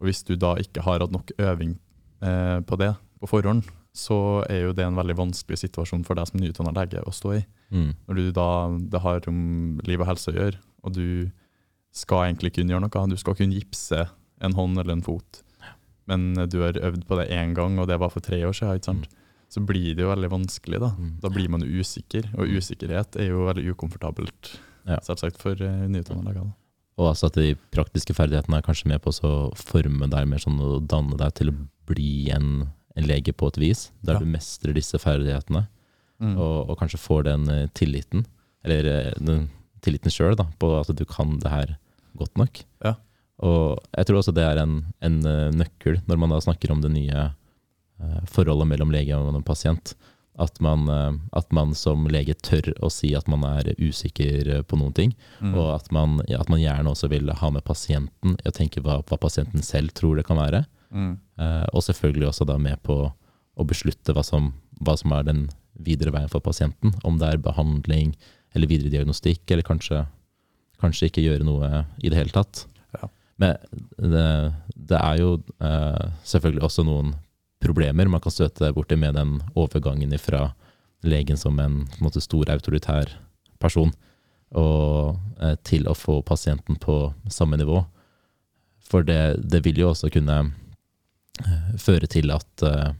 Og 0.00 0.08
hvis 0.08 0.24
du 0.26 0.34
da 0.40 0.54
ikke 0.60 0.82
har 0.84 1.04
hatt 1.04 1.12
nok 1.14 1.30
øving 1.38 1.76
eh, 2.24 2.58
på 2.66 2.78
det 2.80 2.94
på 3.20 3.28
forhånd, 3.30 3.68
så 3.96 4.42
er 4.48 4.64
jo 4.64 4.74
det 4.76 4.86
en 4.86 4.98
veldig 4.98 5.16
vanskelig 5.18 5.60
situasjon 5.64 6.04
for 6.06 6.18
deg 6.18 6.30
som 6.30 6.40
nyutdanna 6.40 6.72
lege 6.76 7.02
å 7.04 7.14
stå 7.14 7.34
i. 7.36 7.42
Mm. 7.74 7.90
Når 8.08 8.18
du 8.18 8.32
da, 8.34 8.48
det 8.92 9.02
har 9.04 9.28
om 9.30 9.40
liv 9.86 10.02
og 10.02 10.10
helse 10.10 10.32
å 10.32 10.36
gjøre, 10.36 10.60
og 10.86 10.96
du 10.96 11.06
skal 11.94 12.28
egentlig 12.28 12.54
kunne 12.54 12.74
gjøre 12.74 12.86
noe. 12.86 13.06
Du 13.10 13.18
skal 13.20 13.36
kunne 13.38 13.58
gipse 13.58 14.04
en 14.40 14.56
hånd 14.56 14.78
eller 14.78 14.96
en 14.96 15.04
fot, 15.04 15.42
men 16.10 16.32
du 16.50 16.60
har 16.62 16.78
øvd 16.78 17.04
på 17.06 17.18
det 17.20 17.28
én 17.34 17.54
gang, 17.54 17.78
og 17.78 17.90
det 17.90 17.98
var 18.00 18.12
for 18.14 18.24
tre 18.24 18.40
år 18.46 18.56
siden. 18.56 18.78
Ikke 18.78 18.92
sant? 18.92 19.10
Så 19.50 19.60
blir 19.66 19.96
det 19.98 20.04
jo 20.04 20.12
veldig 20.14 20.30
vanskelig. 20.30 20.78
Da 20.80 20.90
Mm. 20.96 21.20
Da 21.20 21.28
blir 21.28 21.48
man 21.50 21.60
jo 21.60 21.80
usikker, 21.82 22.28
og 22.38 22.46
Mm. 22.46 22.56
usikkerhet 22.58 23.16
er 23.18 23.28
jo 23.32 23.46
veldig 23.48 23.74
ukomfortabelt 23.74 24.58
Ja. 24.86 24.98
selvsagt 25.02 25.36
for 25.38 25.52
uh, 25.60 25.86
nyutdannede 25.88 26.24
leger. 26.30 26.52
Og 26.98 27.08
altså 27.14 27.26
at 27.26 27.34
de 27.34 27.54
praktiske 27.72 28.14
ferdighetene 28.14 28.58
er 28.58 28.62
kanskje 28.62 28.86
med 28.86 29.00
på 29.02 29.10
å 29.10 29.52
forme 29.56 30.08
deg 30.10 30.28
mer 30.28 30.38
sånn 30.38 30.60
og 30.60 30.86
danne 30.86 31.16
deg 31.16 31.34
til 31.34 31.50
å 31.50 31.56
bli 31.86 32.30
en, 32.30 32.68
en 32.96 33.04
lege 33.06 33.32
på 33.32 33.48
et 33.48 33.56
vis, 33.58 33.90
der 34.04 34.14
Ja. 34.14 34.18
du 34.20 34.26
mestrer 34.26 34.72
disse 34.74 34.98
ferdighetene, 34.98 35.66
Mm. 36.20 36.36
og, 36.38 36.68
og 36.70 36.78
kanskje 36.78 36.98
får 37.00 37.24
den 37.24 37.48
eh, 37.48 37.66
tilliten, 37.74 38.26
eller 38.62 38.84
eh, 38.84 39.12
den 39.18 39.48
tilliten 39.80 40.10
sjøl, 40.12 40.36
på 40.36 40.80
at 40.80 40.94
du 40.94 41.04
kan 41.06 41.38
det 41.40 41.50
her 41.50 41.78
godt 42.16 42.36
nok. 42.36 42.62
Ja. 42.84 42.94
Og 43.40 43.78
jeg 43.96 44.06
tror 44.06 44.18
også 44.20 44.34
det 44.34 44.44
er 44.44 44.58
en, 44.62 44.92
en 45.00 45.20
nøkkel 45.56 46.02
når 46.06 46.18
man 46.18 46.28
da 46.28 46.36
snakker 46.40 46.70
om 46.70 46.82
det 46.82 46.90
nye 46.92 47.30
forholdet 48.30 48.68
mellom 48.70 48.92
lege 48.94 49.16
og 49.16 49.34
en 49.34 49.44
pasient. 49.46 49.94
At 50.40 50.60
man, 50.60 50.88
eh, 50.88 51.12
at 51.32 51.52
man 51.52 51.74
som 51.74 52.06
lege 52.08 52.34
tør 52.38 52.70
å 52.80 52.90
si 52.92 53.12
at 53.18 53.28
man 53.28 53.44
er 53.44 53.72
usikker 53.76 54.48
eh, 54.48 54.62
på 54.62 54.78
noen 54.80 54.94
ting. 54.96 55.14
Mm. 55.40 55.54
Og 55.54 55.74
at 55.74 55.90
man, 55.92 56.20
at 56.24 56.48
man 56.52 56.62
gjerne 56.62 56.92
også 56.92 57.10
vil 57.12 57.32
ha 57.34 57.50
med 57.52 57.66
pasienten 57.66 58.38
og 58.38 58.56
tenke 58.56 58.82
hva, 58.84 59.00
hva 59.04 59.18
pasienten 59.20 59.64
selv 59.66 59.92
tror 59.98 60.20
det 60.20 60.26
kan 60.28 60.40
være. 60.40 60.64
Mm. 60.90 61.12
Eh, 61.40 61.66
og 61.74 61.84
selvfølgelig 61.84 62.30
også 62.30 62.48
da 62.48 62.56
med 62.62 62.80
på 62.86 63.02
å 63.10 63.66
beslutte 63.68 64.14
hva 64.16 64.24
som, 64.24 64.52
hva 64.80 64.96
som 64.96 65.12
er 65.16 65.26
den 65.28 65.48
videre 65.80 66.14
veien 66.14 66.30
for 66.32 66.44
pasienten. 66.44 66.94
Om 67.04 67.20
det 67.20 67.34
er 67.34 67.44
behandling 67.44 68.14
eller 68.56 68.70
videre 68.70 68.92
diagnostikk, 68.92 69.44
eller 69.50 69.66
kanskje, 69.66 70.04
kanskje 70.80 71.10
ikke 71.10 71.26
gjøre 71.26 71.46
noe 71.46 71.84
i 72.00 72.10
det 72.10 72.18
hele 72.18 72.34
tatt. 72.34 72.64
Ja. 72.96 73.10
Men 73.40 73.58
det, 73.98 74.28
det 74.74 75.00
er 75.00 75.20
jo 75.20 75.34
eh, 75.60 76.06
selvfølgelig 76.32 76.64
også 76.70 76.86
noen 76.86 77.12
problemer 77.60 78.08
man 78.08 78.22
kan 78.24 78.32
støte 78.32 78.72
borti 78.74 78.96
med 78.98 79.16
den 79.18 79.38
overgangen 79.54 80.16
fra 80.18 80.50
legen 81.06 81.38
som 81.40 81.58
en, 81.60 81.84
en 81.86 82.04
måte, 82.04 82.20
stor 82.20 82.50
autoritær 82.52 83.12
person, 83.60 83.92
og 84.56 85.16
eh, 85.40 85.56
til 85.64 85.86
å 85.88 85.94
få 85.96 86.20
pasienten 86.26 86.78
på 86.80 87.12
samme 87.30 87.60
nivå. 87.60 87.84
For 88.90 89.06
det, 89.06 89.38
det 89.46 89.62
vil 89.64 89.78
jo 89.80 89.92
også 89.92 90.10
kunne 90.12 90.38
eh, 90.40 91.72
føre 91.78 92.08
til 92.10 92.32
at 92.34 92.66
eh, 92.66 92.92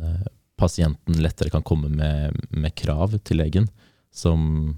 eh, 0.00 0.26
pasienten 0.58 1.20
lettere 1.22 1.52
kan 1.54 1.66
komme 1.66 1.90
med, 1.92 2.38
med 2.50 2.74
krav 2.78 3.18
til 3.22 3.42
legen, 3.42 3.68
som 4.10 4.76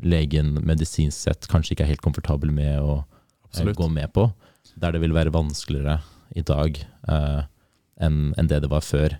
legen 0.00 0.56
medisinsk 0.64 1.28
sett 1.28 1.48
kanskje 1.50 1.74
ikke 1.74 1.84
er 1.86 1.92
helt 1.92 2.04
komfortabel 2.04 2.52
med 2.54 2.80
å 2.80 3.02
eh, 3.54 3.74
gå 3.76 3.90
med 3.92 4.10
på. 4.16 4.30
Der 4.80 4.94
det 4.94 5.02
vil 5.04 5.14
være 5.14 5.34
vanskeligere 5.34 6.00
i 6.38 6.42
dag 6.46 6.78
eh, 6.80 7.42
enn 8.00 8.32
en 8.40 8.48
det 8.50 8.62
det 8.64 8.70
var 8.72 8.84
før. 8.84 9.18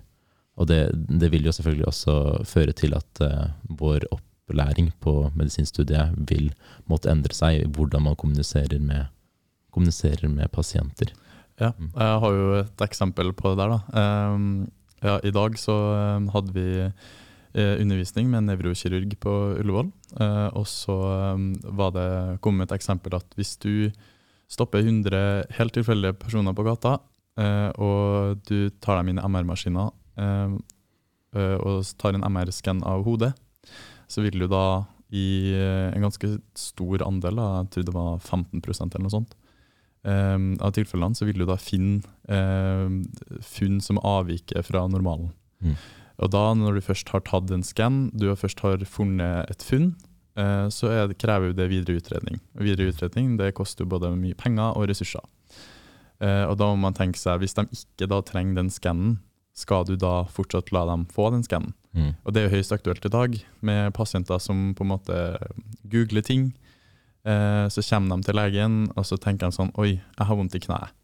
Og 0.59 0.67
det, 0.67 0.81
det 1.07 1.31
vil 1.31 1.45
jo 1.47 1.53
selvfølgelig 1.55 1.87
også 1.87 2.15
føre 2.49 2.73
til 2.75 2.93
at 2.97 3.21
uh, 3.23 3.47
vår 3.79 4.05
opplæring 4.11 4.91
på 4.99 5.31
medisinstudiet 5.37 6.11
vil 6.29 6.51
måtte 6.91 7.09
endre 7.11 7.33
seg 7.33 7.61
i 7.61 7.69
hvordan 7.71 8.03
man 8.09 8.17
kommuniserer 8.19 8.81
med, 8.83 9.07
kommuniserer 9.71 10.27
med 10.29 10.51
pasienter. 10.51 11.13
Ja, 11.61 11.71
Mm. 11.77 11.91
jeg 11.93 12.19
har 12.23 12.31
jo 12.33 12.53
et 12.59 12.81
eksempel 12.81 13.33
på 13.37 13.51
det 13.51 13.57
der. 13.61 13.69
da. 13.69 13.79
Ehm, 14.01 14.71
ja, 15.03 15.19
I 15.23 15.31
dag 15.31 15.57
så 15.61 15.75
ehm, 15.93 16.29
hadde 16.33 16.53
vi 16.55 16.65
eh, 17.53 17.75
undervisning 17.81 18.29
med 18.31 18.39
en 18.39 18.49
nevrokirurg 18.49 19.13
på 19.19 19.33
Ullevål. 19.59 19.91
Uh, 20.19 20.49
og 20.57 20.65
så 20.67 20.95
ehm, 21.35 21.53
var 21.63 21.91
det 21.91 22.41
kommet 22.41 22.71
et 22.71 22.75
eksempel 22.79 23.13
at 23.15 23.25
hvis 23.37 23.57
du 23.61 23.91
stopper 24.49 24.79
100 24.81 25.45
helt 25.57 25.73
tilfeldige 25.73 26.13
personer 26.13 26.53
på 26.53 26.63
gata, 26.65 26.97
og 27.39 28.41
du 28.49 28.69
tar 28.83 28.99
dem 28.99 29.11
inn 29.11 29.21
i 29.21 29.23
MR-maskiner 29.23 29.91
ehm, 30.19 30.57
eh, 31.35 31.57
og 31.57 31.85
tar 32.01 32.17
en 32.17 32.25
MR-skann 32.27 32.83
av 32.87 33.05
hodet, 33.07 33.31
så 34.11 34.25
vil 34.25 34.41
du 34.41 34.49
da 34.51 34.83
i 35.11 35.51
eh, 35.55 35.89
en 35.91 36.05
ganske 36.05 36.37
stor 36.57 37.03
andel, 37.05 37.39
da, 37.39 37.47
jeg 37.61 37.71
tror 37.73 37.87
det 37.87 37.95
var 37.95 38.19
15% 38.19 38.95
eller 38.95 39.05
noe 39.07 39.15
sånt, 39.15 39.33
um, 40.07 40.53
av 40.63 40.75
tilfellene 40.75 41.17
så 41.17 41.27
vil 41.27 41.41
du 41.41 41.47
da 41.49 41.57
finne 41.59 41.99
um, 42.31 43.01
funn 43.43 43.81
som 43.83 43.99
avviker 43.99 44.63
fra 44.65 44.85
normalen. 44.91 45.33
Mm. 45.61 45.75
Og 46.21 46.31
da 46.31 46.45
når 46.55 46.77
du 46.77 46.85
først 46.85 47.11
har 47.13 47.25
tatt 47.27 47.51
en 47.51 47.65
skann, 47.65 48.05
du 48.15 48.29
først 48.37 48.63
har 48.63 48.85
funnet 48.87 49.51
et 49.51 49.65
funn, 49.65 49.91
uh, 50.39 50.71
så 50.71 50.93
det, 51.11 51.19
krever 51.21 51.55
det 51.57 51.67
videre 51.73 51.99
utredning. 51.99 52.39
Og 52.55 52.65
videre 52.69 52.93
utredning 52.93 53.35
det 53.41 53.53
koster 53.57 53.89
både 53.89 54.13
mye 54.15 54.37
penger 54.39 54.79
og 54.79 54.87
ressurser. 54.91 55.27
Eh, 56.21 56.45
og 56.45 56.57
da 56.61 56.69
må 56.69 56.77
man 56.83 56.97
tenke 56.97 57.19
seg, 57.19 57.41
hvis 57.41 57.57
de 57.57 57.65
ikke 57.73 58.09
da 58.11 58.21
trenger 58.25 58.61
den 58.61 58.71
skannen, 58.73 59.19
skal 59.57 59.83
du 59.87 59.97
da 59.99 60.21
fortsatt 60.31 60.71
la 60.71 60.85
dem 60.87 61.07
få 61.11 61.29
den 61.33 61.43
skannen? 61.43 61.73
Mm. 61.91 62.13
Og 62.23 62.33
det 62.33 62.39
er 62.39 62.47
jo 62.47 62.55
høyst 62.55 62.71
aktuelt 62.71 63.05
i 63.05 63.11
dag, 63.11 63.35
med 63.59 63.93
pasienter 63.97 64.39
som 64.39 64.71
på 64.77 64.85
en 64.85 64.93
måte 64.93 65.17
googler 65.91 66.23
ting. 66.23 66.51
Eh, 67.27 67.67
så 67.69 67.83
kommer 67.89 68.17
de 68.17 68.29
til 68.29 68.37
legen, 68.37 68.81
og 68.95 69.05
så 69.05 69.17
tenker 69.21 69.49
de 69.49 69.57
sånn 69.57 69.73
Oi, 69.81 69.97
jeg 69.99 70.27
har 70.27 70.37
vondt 70.37 70.57
i 70.57 70.63
kneet. 70.63 70.95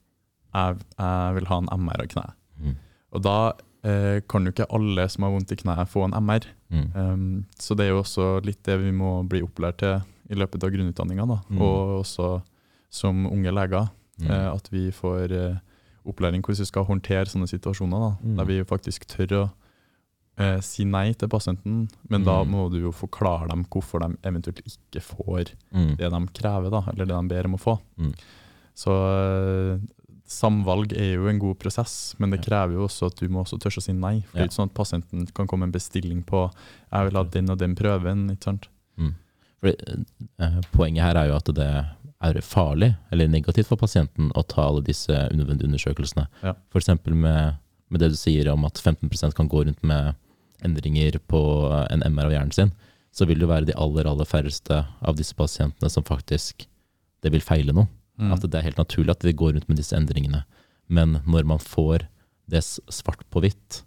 Jeg, 0.56 0.82
jeg 0.98 1.38
vil 1.38 1.50
ha 1.50 1.62
en 1.62 1.72
MR 1.84 2.06
av 2.06 2.12
kneet. 2.14 2.38
Mm. 2.58 2.78
Og 3.18 3.26
da 3.26 3.38
eh, 3.86 4.20
kan 4.30 4.48
jo 4.48 4.54
ikke 4.54 4.70
alle 4.74 5.08
som 5.12 5.28
har 5.28 5.34
vondt 5.36 5.54
i 5.54 5.60
kneet, 5.60 5.92
få 5.92 6.08
en 6.08 6.16
MR. 6.18 6.48
Mm. 6.74 6.88
Um, 6.96 7.28
så 7.60 7.76
det 7.78 7.88
er 7.88 7.94
jo 7.94 8.02
også 8.02 8.30
litt 8.46 8.64
det 8.68 8.80
vi 8.82 8.94
må 8.96 9.20
bli 9.30 9.44
opplært 9.46 9.82
til 9.84 10.00
i 10.28 10.38
løpet 10.40 10.64
av 10.64 10.74
grunnutdanninga. 10.74 11.28
Mm. 11.50 11.62
Og 11.62 12.00
også 12.02 12.32
som 12.94 13.28
unge 13.30 13.52
leger. 13.54 13.92
Mm. 14.20 14.32
Eh, 14.32 14.54
at 14.54 14.70
vi 14.72 14.90
får 14.92 15.32
eh, 15.32 15.58
opplæring 16.08 16.42
hvordan 16.42 16.60
vi 16.64 16.66
skal 16.66 16.86
håndtere 16.86 17.26
sånne 17.30 17.48
situasjoner. 17.48 18.00
Da, 18.00 18.12
Mm. 18.24 18.36
Der 18.38 18.46
vi 18.46 18.64
faktisk 18.64 19.06
tør 19.06 19.28
å 19.38 19.52
eh, 20.40 20.60
si 20.62 20.84
nei 20.86 21.14
til 21.14 21.28
pasienten, 21.28 21.90
men 22.10 22.24
da 22.24 22.44
Mm. 22.44 22.50
må 22.52 22.70
du 22.72 22.80
jo 22.82 22.92
forklare 22.92 23.48
dem 23.50 23.66
hvorfor 23.66 24.00
de 24.00 24.18
eventuelt 24.24 24.62
ikke 24.66 25.02
får 25.02 25.52
Mm. 25.74 25.98
det 25.98 26.10
de 26.12 26.28
krever, 26.34 26.70
da, 26.70 26.84
eller 26.92 27.06
det 27.06 27.16
de 27.16 27.28
ber 27.28 27.46
om 27.46 27.56
å 27.56 27.60
få. 27.60 27.80
Mm. 27.98 28.14
Så 28.76 28.92
eh, 28.94 29.80
samvalg 30.28 30.92
er 30.94 31.16
jo 31.16 31.28
en 31.28 31.40
god 31.40 31.58
prosess, 31.58 32.14
men 32.20 32.30
det 32.32 32.42
krever 32.44 32.74
jo 32.74 32.86
også 32.88 33.08
at 33.08 33.16
du 33.16 33.28
må 33.30 33.44
også 33.46 33.58
tørre 33.60 33.80
å 33.80 33.82
si 33.82 33.94
nei. 33.94 34.22
For 34.22 34.38
det 34.38 34.42
er 34.44 34.48
ikke 34.50 34.60
sånn 34.60 34.70
at 34.70 34.76
pasienten 34.76 35.34
kan 35.34 35.48
komme 35.48 35.66
med 35.66 35.70
en 35.76 35.80
bestilling 35.80 36.24
på 36.26 36.52
'jeg 36.92 37.06
vil 37.12 37.18
ha 37.18 37.24
den 37.24 37.50
og 37.50 37.58
den 37.58 37.76
prøven'. 37.76 38.32
ikke 38.32 38.44
sant? 38.44 38.68
Fordi, 39.62 39.96
eh, 40.40 40.60
poenget 40.74 41.04
her 41.06 41.20
er 41.20 41.32
jo 41.32 41.38
at 41.38 41.52
det 41.58 41.68
er 41.68 42.42
farlig 42.42 42.96
eller 43.12 43.30
negativt 43.30 43.70
for 43.70 43.78
pasienten 43.78 44.32
å 44.36 44.46
ta 44.46 44.68
alle 44.68 44.84
disse 44.86 45.14
unødvendige 45.14 45.70
undersøkelsene. 45.70 46.28
Ja. 46.44 46.56
F.eks. 46.74 46.94
Med, 47.06 47.58
med 47.90 48.02
det 48.02 48.12
du 48.14 48.18
sier 48.20 48.50
om 48.54 48.66
at 48.66 48.82
15% 48.82 49.36
kan 49.38 49.50
gå 49.50 49.66
rundt 49.66 49.84
med 49.84 50.16
endringer 50.66 51.20
på 51.30 51.42
en 51.92 52.04
MR 52.06 52.30
av 52.30 52.34
hjernen 52.34 52.56
sin, 52.56 52.74
så 53.14 53.26
vil 53.30 53.42
det 53.42 53.50
være 53.50 53.70
de 53.70 53.78
aller, 53.78 54.10
aller 54.10 54.30
færreste 54.30 54.84
av 55.02 55.18
disse 55.18 55.36
pasientene 55.38 55.90
som 55.90 56.06
faktisk 56.06 56.68
det 57.26 57.34
vil 57.34 57.46
feile 57.46 57.74
noe. 57.74 57.90
Mm. 58.18 58.32
At 58.34 58.46
det 58.46 58.58
er 58.58 58.66
helt 58.66 58.82
naturlig 58.82 59.14
at 59.14 59.26
vi 59.26 59.36
går 59.38 59.56
rundt 59.56 59.68
med 59.70 59.78
disse 59.80 59.98
endringene. 59.98 60.44
Men 60.90 61.20
når 61.26 61.46
man 61.50 61.62
får 61.62 62.08
det 62.50 62.64
svart 62.64 63.26
på 63.34 63.44
hvitt, 63.44 63.82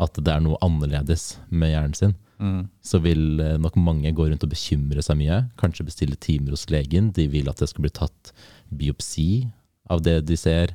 at 0.00 0.16
det 0.20 0.32
er 0.32 0.42
noe 0.44 0.60
annerledes 0.64 1.36
med 1.48 1.72
hjernen 1.72 1.96
sin, 1.96 2.14
Mm. 2.36 2.66
så 2.84 2.98
vil 3.00 3.40
eh, 3.40 3.54
nok 3.56 3.78
mange 3.80 4.10
gå 4.12 4.26
rundt 4.28 4.42
og 4.44 4.50
bekymre 4.52 5.00
seg 5.04 5.16
mye. 5.20 5.38
Kanskje 5.60 5.86
bestille 5.88 6.18
timer 6.20 6.52
hos 6.52 6.66
legen. 6.72 7.08
De 7.16 7.24
vil 7.32 7.48
at 7.48 7.62
det 7.62 7.70
skal 7.70 7.86
bli 7.86 7.92
tatt 7.96 8.32
biopsi 8.68 9.46
av 9.88 10.02
det 10.04 10.18
de 10.28 10.36
ser, 10.36 10.74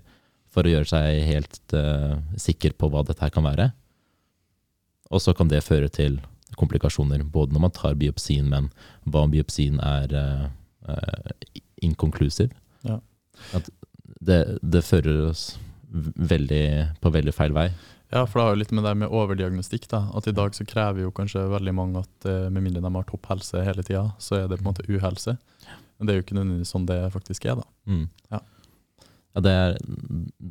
for 0.51 0.65
å 0.65 0.72
gjøre 0.72 0.89
seg 0.89 1.22
helt 1.27 1.75
uh, 1.75 2.18
sikker 2.39 2.74
på 2.80 2.89
hva 2.91 3.06
dette 3.08 3.24
her 3.24 3.32
kan 3.32 3.46
være. 3.46 3.70
Og 5.12 5.22
så 5.24 5.36
kan 5.36 5.51
det 5.51 5.62
føre 5.63 5.88
til 5.91 6.18
komplikasjoner, 6.60 7.24
både 7.24 7.56
når 7.56 7.63
man 7.65 7.75
tar 7.75 7.96
biopsien, 8.00 8.50
men 8.51 8.68
hva 9.08 9.25
om 9.27 9.32
biopsien 9.32 9.80
er 9.84 10.15
uh, 10.15 10.48
uh, 10.88 11.53
inkonklusiv? 11.84 12.51
Ja. 12.88 13.00
At 13.56 13.70
det, 14.20 14.41
det 14.60 14.84
fører 14.88 15.30
oss 15.30 15.46
veldig, 15.91 16.65
på 17.03 17.12
veldig 17.15 17.36
feil 17.36 17.56
vei. 17.56 17.70
Ja, 18.12 18.25
for 18.27 18.39
det 18.39 18.44
har 18.46 18.56
jo 18.56 18.60
litt 18.60 18.72
med 18.75 18.84
det 18.84 18.91
med 19.00 19.10
overdiagnostikk. 19.15 19.88
da, 19.88 20.01
at 20.13 20.27
I 20.27 20.34
dag 20.36 20.53
så 20.56 20.65
krever 20.68 21.01
jo 21.06 21.12
kanskje 21.15 21.46
veldig 21.50 21.74
mange 21.74 22.00
at 22.03 22.25
eh, 22.27 22.50
med 22.51 22.63
mindre 22.65 22.82
de 22.84 22.91
har 22.96 23.03
topp 23.08 23.25
helse 23.32 23.63
hele 23.63 23.84
tida, 23.88 24.12
så 24.20 24.36
er 24.41 24.48
det 24.51 24.58
på 24.60 24.65
en 24.65 24.74
måte 24.74 24.88
uhelse. 24.89 25.38
Men 25.98 26.08
det 26.08 26.13
er 26.13 26.18
jo 26.20 26.24
ikke 26.25 26.36
nødvendigvis 26.36 26.74
sånn 26.75 26.88
det 26.89 26.98
faktisk 27.13 27.46
er. 27.46 27.56
da. 27.62 27.68
Mm. 27.88 28.10
Ja. 28.32 28.39
Ja, 29.36 29.41
det 29.46 29.51
er, 29.51 29.77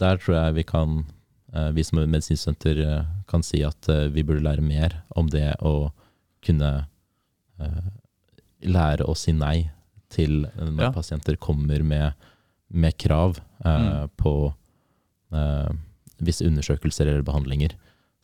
der 0.05 0.17
tror 0.23 0.37
jeg 0.38 0.55
vi 0.55 0.64
kan, 0.64 1.05
eh, 1.52 1.71
vi 1.76 1.83
som 1.85 1.99
medisinstudenter 2.00 2.81
eh, 2.87 3.05
kan 3.29 3.43
si 3.45 3.61
at 3.67 3.87
vi 4.14 4.23
burde 4.25 4.40
lære 4.47 4.62
mer 4.64 5.02
om 5.17 5.26
det 5.29 5.50
å 5.61 5.90
kunne 6.43 6.87
lære 8.64 9.05
å 9.05 9.14
si 9.17 9.33
nei 9.37 9.71
til 10.11 10.47
når 10.57 10.81
Ja. 10.87 10.90
pasienter 10.93 11.37
kommer 11.37 11.83
med, 11.85 12.14
med 12.73 12.97
krav 12.99 13.38
eh, 13.64 13.79
Mm. 13.81 14.09
på 14.17 14.55
eh, 15.33 15.69
visse 16.27 16.47
undersøkelser 16.47 17.07
eller 17.09 17.23
behandlinger. 17.27 17.75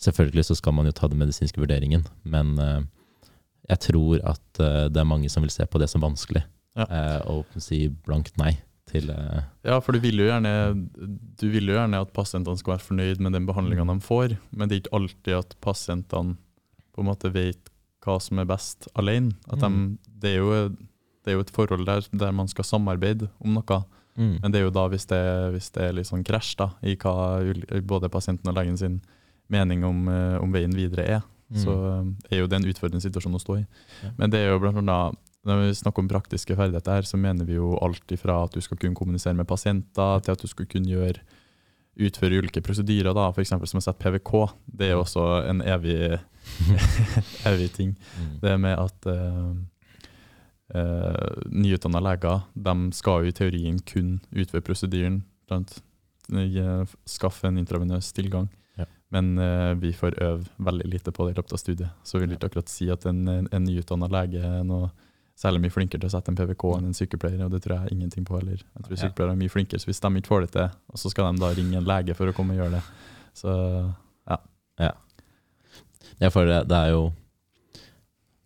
Selvfølgelig 0.03 0.45
så 0.51 0.57
skal 0.59 0.75
man 0.77 0.87
jo 0.87 0.93
ta 0.93 1.09
den 1.09 1.19
medisinske 1.23 1.61
vurderingen, 1.63 2.05
men 2.25 2.59
eh, 2.61 2.83
jeg 3.71 3.79
tror 3.89 4.21
at 4.29 4.61
eh, 4.61 4.89
det 4.93 5.01
er 5.01 5.09
mange 5.09 5.31
som 5.33 5.43
vil 5.43 5.51
se 5.55 5.67
på 5.67 5.81
det 5.83 5.89
som 5.93 6.03
vanskelig, 6.05 6.45
Ja. 6.77 6.85
eh, 6.91 7.21
og 7.33 7.47
si 7.65 7.87
blankt 7.89 8.37
nei 8.37 8.59
til 8.87 9.09
Ja, 9.65 9.79
for 9.81 9.93
du 9.97 9.99
vil 9.99 10.21
jo 10.21 10.27
gjerne, 10.29 10.53
du 11.41 11.47
vil 11.51 11.67
jo 11.67 11.75
gjerne 11.75 11.99
at 12.05 12.13
pasientene 12.15 12.59
skal 12.61 12.77
være 12.77 12.85
fornøyd 12.87 13.19
med 13.25 13.33
den 13.35 13.47
behandlinga 13.49 13.87
de 13.89 13.97
får, 14.05 14.37
men 14.53 14.69
det 14.69 14.77
er 14.77 14.83
ikke 14.85 14.95
alltid 15.01 15.33
at 15.41 15.57
pasientene 15.65 16.37
på 16.95 17.01
en 17.03 17.09
måte 17.09 17.33
vet 17.35 17.73
hva 18.07 18.21
som 18.23 18.39
er 18.39 18.47
best 18.47 18.87
alene. 18.95 19.33
At 19.51 19.59
de, 19.65 19.69
Mm. 19.69 19.99
det, 20.21 20.31
er 20.31 20.39
jo, 20.39 20.69
det 21.25 21.33
er 21.33 21.35
jo 21.35 21.41
et 21.43 21.51
forhold 21.51 21.85
der, 21.89 22.05
der 22.13 22.31
man 22.33 22.47
skal 22.49 22.65
samarbeide 22.65 23.29
om 23.41 23.55
noe. 23.57 23.81
Mm. 24.17 24.35
Men 24.43 24.53
det 24.53 24.61
er 24.61 24.67
jo 24.67 24.75
da 24.75 24.89
hvis 24.93 25.07
det, 25.11 25.23
hvis 25.55 25.71
det 25.77 25.85
er 25.87 25.97
litt 25.97 26.09
sånn 26.11 26.25
krasj 26.27 26.57
da, 26.59 26.71
i 26.83 26.97
hva 26.97 27.15
både 27.85 28.11
pasienten 28.13 28.51
og 28.51 28.59
legen 28.59 28.77
sin 28.81 29.01
mening 29.53 29.85
om, 29.87 30.09
eh, 30.11 30.37
om 30.43 30.53
veien 30.53 30.75
videre 30.75 31.07
er, 31.19 31.25
Mm. 31.47 31.61
så 31.63 31.73
eh, 31.87 32.07
er 32.35 32.41
jo 32.41 32.49
det 32.51 32.59
en 32.59 32.65
utfordrende 32.67 33.05
situasjon 33.05 33.37
å 33.39 33.39
stå 33.39 33.61
i. 33.61 33.65
Ja. 34.03 34.09
Men 34.19 34.33
det 34.33 34.41
er 34.43 34.49
jo 34.51 34.59
blant 34.59 34.81
annet, 34.83 35.15
når 35.47 35.61
vi 35.63 35.77
snakker 35.79 36.03
om 36.03 36.09
praktiske 36.11 36.57
ferdigheter 36.59 36.97
her, 36.99 37.07
så 37.07 37.21
mener 37.23 37.47
vi 37.47 37.55
jo 37.55 37.77
alt 37.79 38.11
ifra 38.11 38.41
at 38.43 38.57
du 38.57 38.61
skal 38.61 38.81
kunne 38.83 38.99
kommunisere 38.99 39.37
med 39.39 39.47
pasienter, 39.47 40.25
til 40.27 40.35
at 40.35 40.43
du 40.43 40.49
skal 40.51 40.67
kunne 40.67 40.91
gjøre 40.91 41.23
utføre 41.97 42.43
ulike 42.43 42.61
prosedyrer, 42.61 43.15
da, 43.17 43.31
f.eks. 43.31 43.55
som 43.71 43.79
å 43.79 43.85
sette 43.85 44.03
PVK. 44.03 44.33
Det 44.67 44.89
er 44.89 44.97
jo 44.97 45.05
også 45.05 45.23
en 45.49 45.63
evig, 45.65 46.19
evig 47.53 47.71
ting. 47.79 47.95
Mm. 48.19 48.35
Det 48.43 48.57
med 48.61 48.83
at 48.83 49.09
uh, 49.09 49.55
nyutdanna 50.67 52.01
leger 52.03 52.41
de 52.55 52.73
skal 52.93 53.23
jo 53.23 53.31
i 53.31 53.35
teorien 53.37 53.79
kun 53.87 54.17
utføre 54.35 54.65
prosedyren. 54.67 55.21
Eh, 56.35 56.87
Skaffe 57.07 57.47
en 57.47 57.59
intravenøs 57.59 58.13
tilgang. 58.13 58.49
Ja. 58.77 58.87
Men 59.15 59.39
eh, 59.39 59.75
vi 59.75 59.93
får 59.93 60.19
øve 60.23 60.45
veldig 60.59 60.89
lite 60.91 61.13
på 61.13 61.27
det 61.27 61.35
i 61.35 61.39
løpet 61.39 61.53
av 61.53 61.63
studiet. 61.63 61.91
Så 62.03 62.19
vil 62.19 62.31
jeg 62.31 62.41
ikke 62.41 62.51
akkurat 62.51 62.73
si 62.73 62.89
at 62.91 63.07
en, 63.07 63.27
en, 63.29 63.65
nyutdanna 63.65 64.09
lege 64.11 64.43
er 64.43 64.65
noe 64.67 64.91
særlig 65.37 65.67
mye 65.67 65.75
flinkere 65.75 66.01
til 66.01 66.09
å 66.09 66.15
sette 66.15 66.33
en 66.33 66.39
PVK 66.39 66.65
enn 66.79 66.89
en 66.89 66.97
sykepleier, 66.97 67.43
og 67.45 67.53
det 67.53 67.61
tror 67.65 67.77
jeg 67.77 67.93
ingenting 67.93 68.25
på 68.25 68.39
heller. 68.39 68.63
Jeg 68.63 68.87
tror 68.87 68.97
Ja. 68.97 69.01
sykepleiere 69.05 69.37
er 69.37 69.43
mye 69.43 69.53
flinkere, 69.53 69.81
så 69.83 69.91
hvis 69.91 70.01
de 70.01 70.11
ikke 70.17 70.33
får 70.33 70.47
det 70.47 70.51
til, 70.55 70.71
og 70.89 71.03
så 71.03 71.13
skal 71.13 71.29
de 71.29 71.43
da 71.43 71.51
ringe 71.53 71.77
en 71.77 71.89
lege 71.91 72.17
for 72.17 72.33
å 72.33 72.33
komme 72.33 72.57
og 72.57 72.63
gjøre 72.63 72.79
det. 72.79 72.83
Så 73.37 73.53
Ja, 76.17 76.31
for 76.33 76.49
det, 76.49 76.63
det 76.71 76.77
er 76.77 76.95
jo 76.95 77.13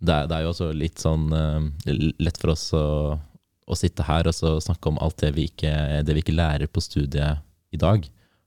det 0.00 0.14
er, 0.14 0.28
det 0.30 0.36
er 0.38 0.44
jo 0.46 0.52
også 0.54 0.70
litt 0.76 1.00
sånn 1.02 1.26
eh, 1.36 1.96
lett 2.24 2.38
for 2.40 2.54
oss 2.54 2.70
å, 2.76 2.84
å 3.68 3.76
sitte 3.76 4.06
her 4.08 4.28
og 4.30 4.36
så 4.36 4.54
snakke 4.64 4.88
om 4.88 5.00
alt 5.04 5.18
det 5.20 5.34
vi, 5.36 5.44
ikke, 5.50 5.72
det 6.06 6.16
vi 6.16 6.22
ikke 6.24 6.36
lærer 6.36 6.70
på 6.72 6.80
studiet 6.84 7.42
i 7.74 7.80
dag. 7.80 8.06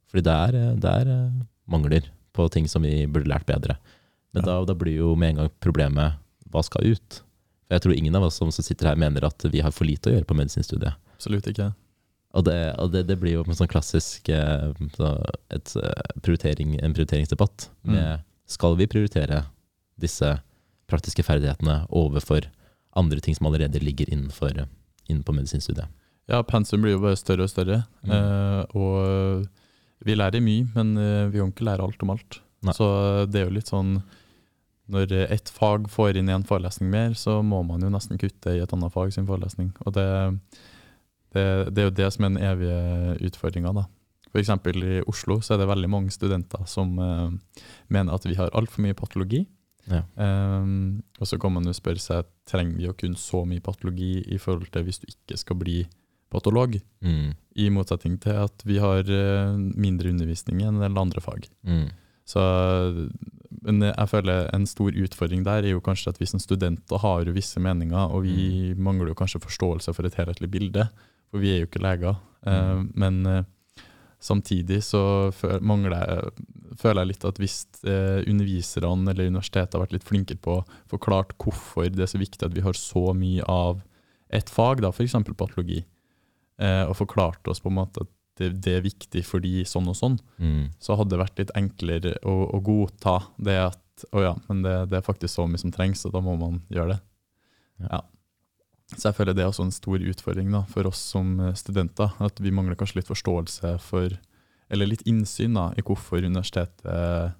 Fordi 0.10 0.24
det 0.26 0.34
er, 0.48 0.58
eh, 0.60 0.72
det 0.82 0.94
er 1.04 1.12
eh, 1.14 1.44
mangler 1.70 2.10
på 2.34 2.48
ting 2.54 2.66
som 2.70 2.82
vi 2.86 3.04
burde 3.06 3.30
lært 3.30 3.46
bedre. 3.50 3.78
Men 4.34 4.42
Ja. 4.42 4.48
da, 4.50 4.66
da 4.72 4.74
blir 4.74 4.98
jo 4.98 5.14
med 5.16 5.36
en 5.36 5.44
gang 5.44 5.52
problemet 5.62 6.18
hva 6.50 6.64
skal 6.66 6.90
ut? 6.96 7.20
For 7.68 7.76
jeg 7.78 7.84
tror 7.86 7.94
ingen 7.98 8.18
av 8.18 8.26
oss 8.28 8.40
som 8.42 8.50
sitter 8.54 8.90
her 8.90 8.98
mener 9.00 9.26
at 9.26 9.46
vi 9.54 9.62
har 9.62 9.72
for 9.74 9.86
lite 9.86 10.10
å 10.10 10.14
gjøre 10.16 10.26
på 10.30 10.38
medisinstudiet. 10.38 10.98
absolutt 11.14 11.46
ikke. 11.54 11.70
Og 12.34 12.44
det, 12.48 12.58
og 12.82 12.90
det, 12.92 13.04
det 13.08 13.20
blir 13.22 13.36
jo 13.38 13.44
en 13.46 13.54
sånn 13.56 13.70
klassisk 13.70 14.26
så 14.98 15.10
prioritering, 16.26 16.80
en 16.82 16.96
prioriteringsdebatt 16.98 17.68
med 17.86 18.24
skal 18.50 18.74
vi 18.80 18.88
prioritere 18.90 19.44
disse 20.02 20.32
praktiske 20.94 21.26
ferdighetene 21.26 21.82
overfor 21.90 22.48
andre 22.98 23.20
ting 23.26 23.36
som 23.36 23.50
allerede 23.50 23.82
ligger 23.82 24.10
innenfor, 24.14 24.54
eh, 24.62 24.72
innenfor 25.10 25.36
medisinstudiet. 25.36 25.90
Ja, 26.32 26.40
pensum 26.48 26.84
blir 26.84 26.96
jo 26.96 27.04
bare 27.04 27.20
større 27.20 27.48
og 27.48 27.52
større. 27.52 27.84
Mm. 28.06 28.14
Eh, 28.16 28.78
og 28.80 29.48
vi 30.08 30.16
lærer 30.16 30.44
mye, 30.44 30.68
men 30.76 30.98
eh, 31.00 31.30
vi 31.32 31.42
kan 31.42 31.52
ikke 31.52 31.68
lære 31.68 31.86
alt 31.86 32.06
om 32.06 32.14
alt. 32.16 32.40
Nei. 32.64 32.76
Så 32.78 32.88
eh, 32.88 33.24
det 33.32 33.42
er 33.42 33.50
jo 33.50 33.58
litt 33.58 33.72
sånn 33.72 33.98
Når 34.94 35.14
ett 35.32 35.48
fag 35.48 35.86
får 35.88 36.18
inn 36.20 36.30
en 36.30 36.44
forelesning 36.44 36.90
mer, 36.92 37.14
så 37.16 37.38
må 37.42 37.62
man 37.64 37.82
jo 37.82 37.90
nesten 37.92 38.20
kutte 38.20 38.52
i 38.52 38.60
et 38.60 38.74
annet 38.76 38.92
fag 38.92 39.14
sin 39.16 39.26
forelesning. 39.26 39.70
Og 39.88 39.96
det, 39.96 40.08
det, 41.32 41.46
det 41.72 41.82
er 41.82 41.88
jo 41.88 41.94
det 42.02 42.10
som 42.12 42.26
er 42.26 42.34
den 42.34 42.44
evige 42.44 43.30
utfordringa, 43.30 43.72
da. 43.78 43.86
F.eks. 44.34 44.50
i 44.74 45.00
Oslo 45.08 45.38
så 45.46 45.54
er 45.54 45.62
det 45.62 45.70
veldig 45.70 45.90
mange 45.94 46.12
studenter 46.12 46.66
som 46.68 46.98
eh, 47.00 47.62
mener 47.94 48.12
at 48.12 48.26
vi 48.28 48.36
har 48.36 48.52
altfor 48.58 48.84
mye 48.84 48.98
patologi. 48.98 49.46
Ja. 49.92 50.04
Um, 50.16 51.02
og 51.20 51.28
så 51.28 51.38
kan 51.42 51.52
man 51.52 51.66
jo 51.68 51.74
spørre 51.76 52.00
seg 52.00 52.26
trenger 52.48 52.78
vi 52.80 52.88
å 52.88 52.96
kunne 52.96 53.20
så 53.20 53.42
mye 53.48 53.64
patologi 53.64 54.22
i 54.32 54.38
forhold 54.40 54.72
til 54.72 54.86
hvis 54.88 55.02
du 55.02 55.08
ikke 55.12 55.38
skal 55.42 55.60
bli 55.60 55.82
patolog, 56.34 56.80
Mm. 57.04 57.34
i 57.62 57.68
motsetning 57.70 58.16
til 58.24 58.40
at 58.48 58.64
vi 58.66 58.80
har 58.82 59.04
eh, 59.06 59.52
mindre 59.78 60.10
undervisning 60.10 60.64
enn 60.64 60.80
en 60.80 60.82
del 60.82 60.98
andre 60.98 61.22
fag. 61.22 61.46
Mm. 61.68 61.92
Så, 62.26 62.42
men 63.62 63.82
jeg 63.86 64.10
føler 64.10 64.48
en 64.56 64.66
stor 64.66 64.96
utfordring 65.04 65.44
der 65.46 65.64
er 65.68 65.76
jo 65.76 65.82
kanskje 65.84 66.10
at 66.14 66.20
vi 66.22 66.26
som 66.32 66.42
studenter 66.42 66.98
har 67.04 67.28
jo 67.28 67.36
visse 67.36 67.62
meninger, 67.62 68.10
og 68.10 68.24
vi 68.26 68.74
mangler 68.80 69.12
jo 69.12 69.18
kanskje 69.20 69.44
forståelse 69.44 69.94
for 69.94 70.08
et 70.08 70.16
helhetlig 70.18 70.50
bilde, 70.50 70.88
for 71.30 71.44
vi 71.44 71.54
er 71.54 71.64
jo 71.64 71.70
ikke 71.70 71.84
leger. 71.84 72.18
Mm. 72.44 72.50
Uh, 72.50 72.82
men 73.04 73.26
eh, 73.30 73.44
Samtidig 74.24 74.80
så 74.88 75.02
føler 75.36 75.94
jeg, 75.98 76.34
føler 76.80 77.02
jeg 77.04 77.10
litt 77.12 77.26
at 77.28 77.40
hvis 77.42 77.58
eh, 77.84 78.22
underviserne 78.32 79.12
eller 79.12 79.28
universitetet 79.28 79.76
har 79.76 79.84
vært 79.84 79.96
litt 79.98 80.08
flinkere 80.08 80.40
på 80.40 80.56
å 80.62 80.66
forklart 80.94 81.36
hvorfor 81.44 81.90
det 81.92 82.06
er 82.06 82.12
så 82.14 82.22
viktig 82.22 82.48
at 82.48 82.56
vi 82.56 82.64
har 82.64 82.78
så 82.80 83.10
mye 83.18 83.44
av 83.52 83.82
et 84.34 84.50
fag, 84.50 84.80
da, 84.82 84.90
f.eks. 84.96 85.18
patologi, 85.38 85.84
eh, 86.58 86.84
og 86.88 86.96
forklart 86.98 87.52
oss 87.52 87.60
på 87.62 87.70
en 87.70 87.78
måte 87.82 88.06
at 88.08 88.14
det, 88.40 88.48
det 88.66 88.78
er 88.80 88.86
viktig 88.88 89.22
fordi 89.28 89.60
sånn 89.70 89.92
og 89.92 89.98
sånn, 90.00 90.16
Mm. 90.42 90.72
så 90.82 90.96
hadde 90.98 91.14
det 91.14 91.20
vært 91.22 91.38
litt 91.44 91.52
enklere 91.60 92.16
å, 92.26 92.34
å 92.56 92.62
godta 92.66 93.20
det 93.38 93.60
at 93.68 94.08
å 94.16 94.24
ja, 94.24 94.32
men 94.48 94.64
det, 94.66 94.74
det 94.90 94.98
er 94.98 95.06
faktisk 95.06 95.36
så 95.36 95.46
mye 95.46 95.62
som 95.62 95.72
trengs, 95.76 96.02
og 96.08 96.16
da 96.16 96.24
må 96.26 96.34
man 96.40 96.62
gjøre 96.74 96.96
det. 96.96 97.02
Ja. 97.92 98.00
Ja. 98.94 99.00
Så 99.00 99.10
jeg 99.10 99.18
føler 99.20 99.38
det 99.38 99.46
er 99.46 99.52
også 99.52 99.68
en 99.68 99.76
stor 99.76 100.08
utfordring 100.14 100.54
da, 100.54 100.64
for 100.72 100.90
oss 100.90 101.02
som 101.14 101.36
eh, 101.42 101.54
studenter, 101.60 102.14
at 102.24 102.42
vi 102.44 102.54
mangler 102.56 102.80
kanskje 102.80 103.02
litt 103.02 103.12
forståelse 103.12 103.76
for, 103.84 104.18
eller 104.74 104.92
litt 104.94 105.06
innsyn 105.10 105.58
da, 105.60 105.72
i 105.78 105.86
hvorfor 105.86 106.24
universitetet 106.24 107.40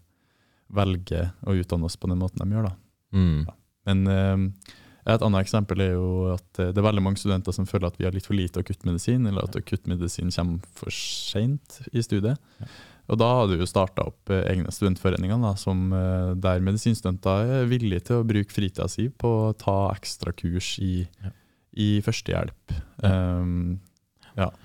velger 0.74 1.34
å 1.46 1.56
utdanne 1.58 1.86
oss 1.86 2.00
på 2.00 2.10
den 2.10 2.22
måten 2.22 2.42
de 2.42 2.56
gjør. 2.56 2.72
da. 2.72 2.78
Mm. 3.14 3.44
Men 3.88 4.08
eh, 4.10 4.72
et 5.04 5.26
annet 5.26 5.44
eksempel 5.44 5.84
er 5.84 5.94
jo 5.98 6.08
at 6.34 6.62
eh, 6.62 6.72
det 6.72 6.80
er 6.80 6.88
veldig 6.88 7.04
mange 7.04 7.20
studenter 7.20 7.56
som 7.56 7.68
føler 7.70 7.90
at 7.90 8.00
vi 8.00 8.08
har 8.08 8.16
litt 8.16 8.28
for 8.30 8.38
lite 8.38 8.64
akuttmedisin, 8.64 9.28
eller 9.28 9.48
at 9.48 9.58
akuttmedisin 9.60 10.32
kommer 10.34 10.74
for 10.80 10.96
seint 10.96 11.82
i 11.92 12.04
studiet. 12.06 12.40
Ja. 12.64 12.72
Og 13.12 13.20
da 13.20 13.28
har 13.36 13.50
du 13.52 13.58
jo 13.60 13.68
starta 13.68 14.06
opp 14.08 14.32
eh, 14.32 14.46
egne 14.54 14.72
studentforeninger 14.72 15.44
da, 15.44 15.54
som, 15.60 15.90
eh, 15.98 16.32
der 16.40 16.64
medisinstudenter 16.64 17.56
er 17.60 17.72
villige 17.72 18.08
til 18.10 18.22
å 18.22 18.28
bruke 18.28 18.56
fritida 18.56 18.88
si 18.92 19.10
på 19.10 19.34
å 19.50 19.56
ta 19.60 19.78
ekstra 19.94 20.36
kurs 20.36 20.78
i, 20.80 21.08
Ja. 21.24 21.36
I 21.74 21.98
førstehjelp. 22.06 22.76
Ja. 23.04 23.14
Um, 23.14 23.80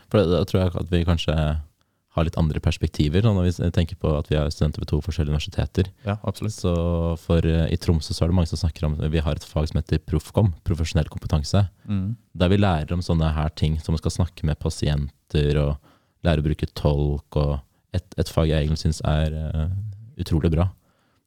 For 0.08 0.24
da 0.24 0.44
tror 0.48 0.62
jeg 0.62 0.76
at 0.80 0.92
vi 0.92 1.04
kanskje 1.04 1.34
har 2.18 2.26
litt 2.26 2.38
andre 2.40 2.60
perspektiver 2.62 3.24
når 3.24 3.46
vi 3.46 3.70
tenker 3.74 3.98
på 4.00 4.10
at 4.16 4.30
vi 4.30 4.38
er 4.38 4.50
studenter 4.52 4.82
ved 4.82 4.90
to 4.90 5.00
forskjellige 5.04 5.34
universiteter. 5.34 5.90
ja, 6.06 6.16
absolutt. 6.22 6.56
Så 6.56 6.72
for 7.22 7.44
eh, 7.46 7.68
I 7.72 7.78
Tromsø 7.80 8.14
så 8.14 8.24
er 8.24 8.32
det 8.32 8.38
mange 8.38 8.50
som 8.50 8.60
snakker 8.60 8.88
om 8.88 8.96
Vi 8.98 9.22
har 9.24 9.38
et 9.38 9.46
fag 9.46 9.68
som 9.70 9.80
heter 9.80 10.02
Proffkom, 10.02 10.52
profesjonell 10.66 11.10
kompetanse. 11.12 11.66
Mm. 11.86 12.16
Der 12.34 12.52
vi 12.52 12.60
lærer 12.60 12.94
om 12.96 13.04
sånne 13.04 13.30
her 13.36 13.52
ting, 13.54 13.78
som 13.84 13.94
å 13.94 14.02
skal 14.02 14.16
snakke 14.18 14.48
med 14.48 14.58
pasienter 14.62 15.60
og 15.62 15.76
lære 16.26 16.42
å 16.42 16.48
bruke 16.48 16.70
tolk. 16.74 17.36
og 17.36 17.60
Et, 17.94 18.18
et 18.18 18.32
fag 18.32 18.50
jeg 18.50 18.64
egentlig 18.66 18.82
syns 18.82 19.02
er 19.06 19.34
uh, 19.34 19.68
utrolig 20.18 20.50
bra. 20.54 20.70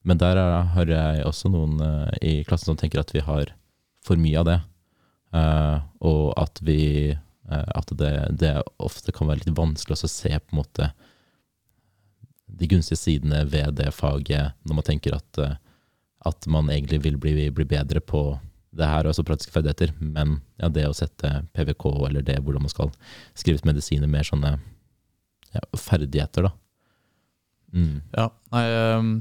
Men 0.03 0.17
der 0.17 0.37
er, 0.37 0.65
har 0.75 0.89
jeg 0.89 1.25
også 1.25 1.51
noen 1.53 1.79
uh, 1.79 2.09
i 2.21 2.41
klassen 2.47 2.73
som 2.73 2.79
tenker 2.79 3.01
at 3.01 3.13
vi 3.13 3.23
har 3.23 3.53
for 4.05 4.17
mye 4.17 4.39
av 4.41 4.47
det. 4.49 4.59
Eh, 5.31 5.77
og 6.03 6.33
at 6.35 6.59
vi 6.67 6.81
eh, 7.13 7.69
At 7.77 7.93
det, 7.95 8.11
det 8.35 8.51
ofte 8.83 9.13
kan 9.15 9.29
være 9.29 9.45
litt 9.45 9.55
vanskelig 9.55 9.95
å 9.95 10.09
se 10.11 10.31
på 10.35 10.51
en 10.51 10.59
måte 10.59 10.89
de 12.51 12.67
gunstige 12.67 12.99
sidene 12.99 13.45
ved 13.47 13.77
det 13.79 13.93
faget, 13.95 14.57
når 14.67 14.77
man 14.77 14.85
tenker 14.85 15.15
at, 15.15 15.39
eh, 15.39 15.55
at 16.27 16.47
man 16.51 16.67
egentlig 16.69 16.99
vil 17.05 17.15
bli, 17.21 17.47
bli 17.55 17.65
bedre 17.65 18.03
på 18.03 18.25
det 18.71 18.87
her 18.87 19.03
er 19.03 19.11
også 19.11 19.25
praktiske 19.27 19.51
ferdigheter, 19.51 19.91
men 19.99 20.37
ja, 20.61 20.69
det 20.71 20.85
å 20.87 20.95
sette 20.95 21.29
PVK, 21.55 21.85
eller 22.07 22.23
det 22.23 22.37
hvordan 22.39 22.63
man 22.63 22.71
skal 22.71 22.91
skrive 23.35 23.59
ut 23.59 23.67
medisiner, 23.67 24.07
mer 24.07 24.27
sånne 24.27 24.53
ja, 25.51 25.63
ferdigheter, 25.75 26.47
da. 26.47 26.53
Mm. 27.75 27.97
Ja, 28.15 28.29
nei, 28.55 28.63
ehm, 28.71 29.11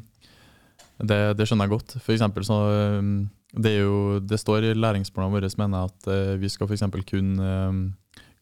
det, 1.02 1.18
det 1.38 1.48
skjønner 1.48 1.66
jeg 1.66 1.74
godt. 1.74 1.96
For 1.98 2.14
eksempel 2.14 2.46
så 2.46 2.60
ehm, 2.76 3.12
det, 3.52 3.74
jo, 3.80 4.20
det 4.22 4.38
står 4.38 4.68
i 4.68 4.74
læringsplanene 4.78 5.34
våre 5.34 5.50
mener 5.58 5.82
jeg, 5.82 5.92
at 5.92 6.10
eh, 6.14 6.32
vi 6.40 6.50
skal 6.52 6.70
eksempel 6.70 7.04
kunne 7.08 7.52
um, 7.70 7.84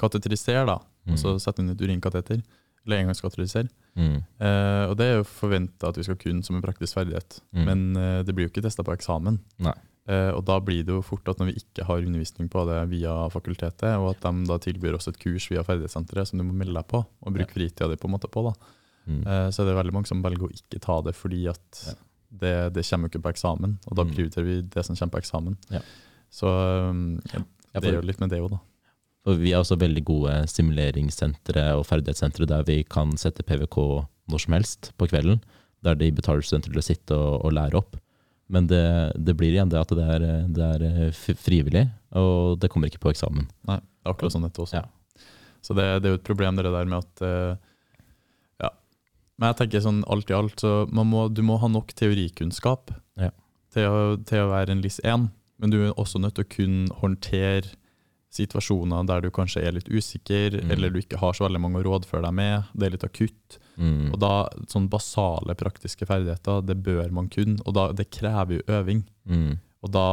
kateterisere, 0.01 0.67
da. 0.69 0.79
Mm. 1.09 1.15
Altså 1.17 1.37
sette 1.43 1.65
inn 1.65 1.73
et 1.73 1.85
urinkateter. 1.85 2.43
Eller 2.87 3.03
engangskateterisere. 3.03 3.69
Mm. 3.99 4.17
Eh, 4.17 4.85
og 4.89 4.97
det 5.01 5.07
er 5.09 5.19
jo 5.19 5.29
forventa 5.29 5.91
at 5.91 5.99
vi 5.99 6.07
skal 6.07 6.19
kunne 6.21 6.47
som 6.47 6.57
en 6.57 6.65
praktisk 6.65 6.97
ferdighet. 6.97 7.41
Mm. 7.53 7.65
Men 7.67 7.85
eh, 8.01 8.19
det 8.25 8.35
blir 8.37 8.47
jo 8.47 8.53
ikke 8.53 8.65
testa 8.65 8.85
på 8.87 8.95
eksamen. 8.95 9.41
Eh, 10.09 10.31
og 10.33 10.41
da 10.49 10.57
blir 10.65 10.87
det 10.89 10.95
jo 10.95 11.05
fort 11.05 11.29
at 11.29 11.41
når 11.41 11.51
vi 11.51 11.61
ikke 11.61 11.85
har 11.85 12.05
undervisning 12.05 12.49
på 12.53 12.65
det 12.69 12.79
via 12.95 13.15
fakultetet, 13.33 13.91
og 14.01 14.15
at 14.15 14.25
de 14.25 14.49
da 14.49 14.57
tilbyr 14.65 14.97
oss 14.97 15.11
et 15.11 15.21
kurs 15.21 15.51
via 15.53 15.65
ferdighetssenteret 15.67 16.31
som 16.31 16.41
du 16.41 16.47
må 16.49 16.57
melde 16.57 16.79
deg 16.79 16.89
på, 16.89 17.03
og 17.05 17.35
bruke 17.35 17.57
fritida 17.57 17.91
di 17.91 17.99
på 18.01 18.09
en 18.09 18.17
måte 18.17 18.31
på, 18.33 18.47
da. 18.49 18.55
Mm. 19.09 19.21
Eh, 19.21 19.49
så 19.53 19.63
er 19.63 19.71
det 19.71 19.79
veldig 19.83 19.97
mange 19.97 20.09
som 20.09 20.25
velger 20.25 20.49
å 20.49 20.53
ikke 20.53 20.81
ta 20.85 21.01
det 21.05 21.17
fordi 21.17 21.47
at 21.53 21.85
Ja. 21.89 21.97
Det, 22.31 22.55
det 22.75 22.85
kommer 22.89 23.09
jo 23.09 23.13
ikke 23.15 23.25
på 23.25 23.33
eksamen, 23.35 23.79
og 23.89 23.97
da 23.97 24.05
Mm. 24.05 24.11
prioriterer 24.15 24.45
vi 24.47 24.57
det 24.63 24.85
som 24.85 24.97
kommer 24.97 25.17
på 25.17 25.23
eksamen. 25.23 25.57
Ja. 25.73 25.81
Så 26.31 26.47
um, 26.91 27.21
ja, 27.33 27.41
det 27.81 27.93
gjør 27.95 28.05
litt 28.05 28.21
med 28.21 28.31
det 28.31 28.41
òg, 28.45 28.51
da. 28.53 28.59
Og 29.29 29.39
vi 29.41 29.53
har 29.53 29.61
også 29.65 29.77
veldig 29.81 30.05
gode 30.09 30.35
simuleringssentre 30.49 31.65
og 31.77 31.87
ferdighetssentre 31.89 32.47
der 32.49 32.63
vi 32.69 32.83
kan 32.89 33.13
sette 33.21 33.43
PVK 33.45 33.77
når 34.29 34.43
som 34.45 34.55
helst 34.57 34.93
på 35.01 35.09
kvelden, 35.11 35.41
der 35.85 35.95
de 35.99 36.11
betaler 36.13 36.43
studenter 36.45 36.73
til 36.73 36.81
å 36.81 36.85
sitte 36.87 37.17
og, 37.17 37.45
og 37.45 37.53
lære 37.57 37.77
opp. 37.81 37.97
Men 38.49 38.67
det, 38.71 38.83
det 39.21 39.35
blir 39.37 39.53
igjen 39.53 39.69
det 39.69 39.81
at 39.81 39.91
det 39.93 40.05
er, 40.15 40.25
det 40.49 40.65
er 40.65 40.85
eh, 40.89 41.11
frivillig, 41.37 41.87
og 42.17 42.57
det 42.61 42.71
kommer 42.73 42.89
ikke 42.89 43.03
på 43.05 43.13
eksamen. 43.13 43.49
Nei, 43.69 43.77
det 43.81 44.09
er 44.09 44.15
akkurat 44.15 44.33
sånn 44.33 44.47
dette 44.47 44.63
også. 44.65 44.81
Ja. 44.81 45.27
Så 45.61 45.75
det, 45.77 45.85
det 46.01 46.09
er 46.09 46.15
jo 46.17 46.21
et 46.23 46.29
problem 46.29 46.57
det 46.57 46.65
der 46.65 46.89
med 46.89 47.05
at 47.05 47.25
eh. 47.27 47.57
Men 49.39 49.53
jeg 49.53 49.57
tenker 49.63 49.81
sånn 49.85 50.01
alt 50.11 50.31
i 50.31 50.35
alt, 50.35 50.57
så 50.61 50.87
man 50.91 51.07
må, 51.07 51.29
du 51.33 51.43
må 51.47 51.59
ha 51.63 51.69
nok 51.71 51.93
teorikunnskap 51.95 52.91
Ja. 53.21 53.31
til, 53.75 53.85
å, 53.87 54.17
til 54.27 54.39
å 54.45 54.51
være 54.51 54.71
en 54.75 54.81
LIS 54.83 55.01
1, 55.05 55.29
men 55.59 55.71
du 55.71 55.77
er 55.87 55.93
også 55.99 56.19
nødt 56.23 56.35
til 56.39 56.45
å 56.45 56.51
kunne 56.57 56.89
håndtere 57.03 57.71
situasjoner 58.35 59.07
der 59.09 59.23
du 59.25 59.31
kanskje 59.33 59.63
er 59.65 59.73
litt 59.73 59.89
usikker, 59.89 60.59
Mm. 60.63 60.71
eller 60.75 60.91
du 60.91 60.99
ikke 61.01 61.19
har 61.19 61.33
så 61.33 61.47
veldig 61.47 61.61
mange 61.61 61.81
å 61.81 61.85
rådføre 61.87 62.23
deg 62.27 62.35
med, 62.35 62.65
det 62.77 62.87
er 62.87 62.91
litt 62.91 63.05
akutt. 63.07 63.59
Mm. 63.79 64.13
Og 64.13 64.19
da, 64.21 64.33
sånn 64.69 64.89
basale 64.91 65.55
praktiske 65.57 66.05
ferdigheter, 66.07 66.61
det 66.67 66.77
bør 66.85 67.11
man 67.11 67.29
kunne, 67.33 67.59
og 67.65 67.75
da, 67.75 67.93
det 67.93 68.11
krever 68.11 68.59
jo 68.59 68.67
øving. 68.69 69.05
Mm. 69.25 69.59
Og 69.83 69.91
da 69.95 70.05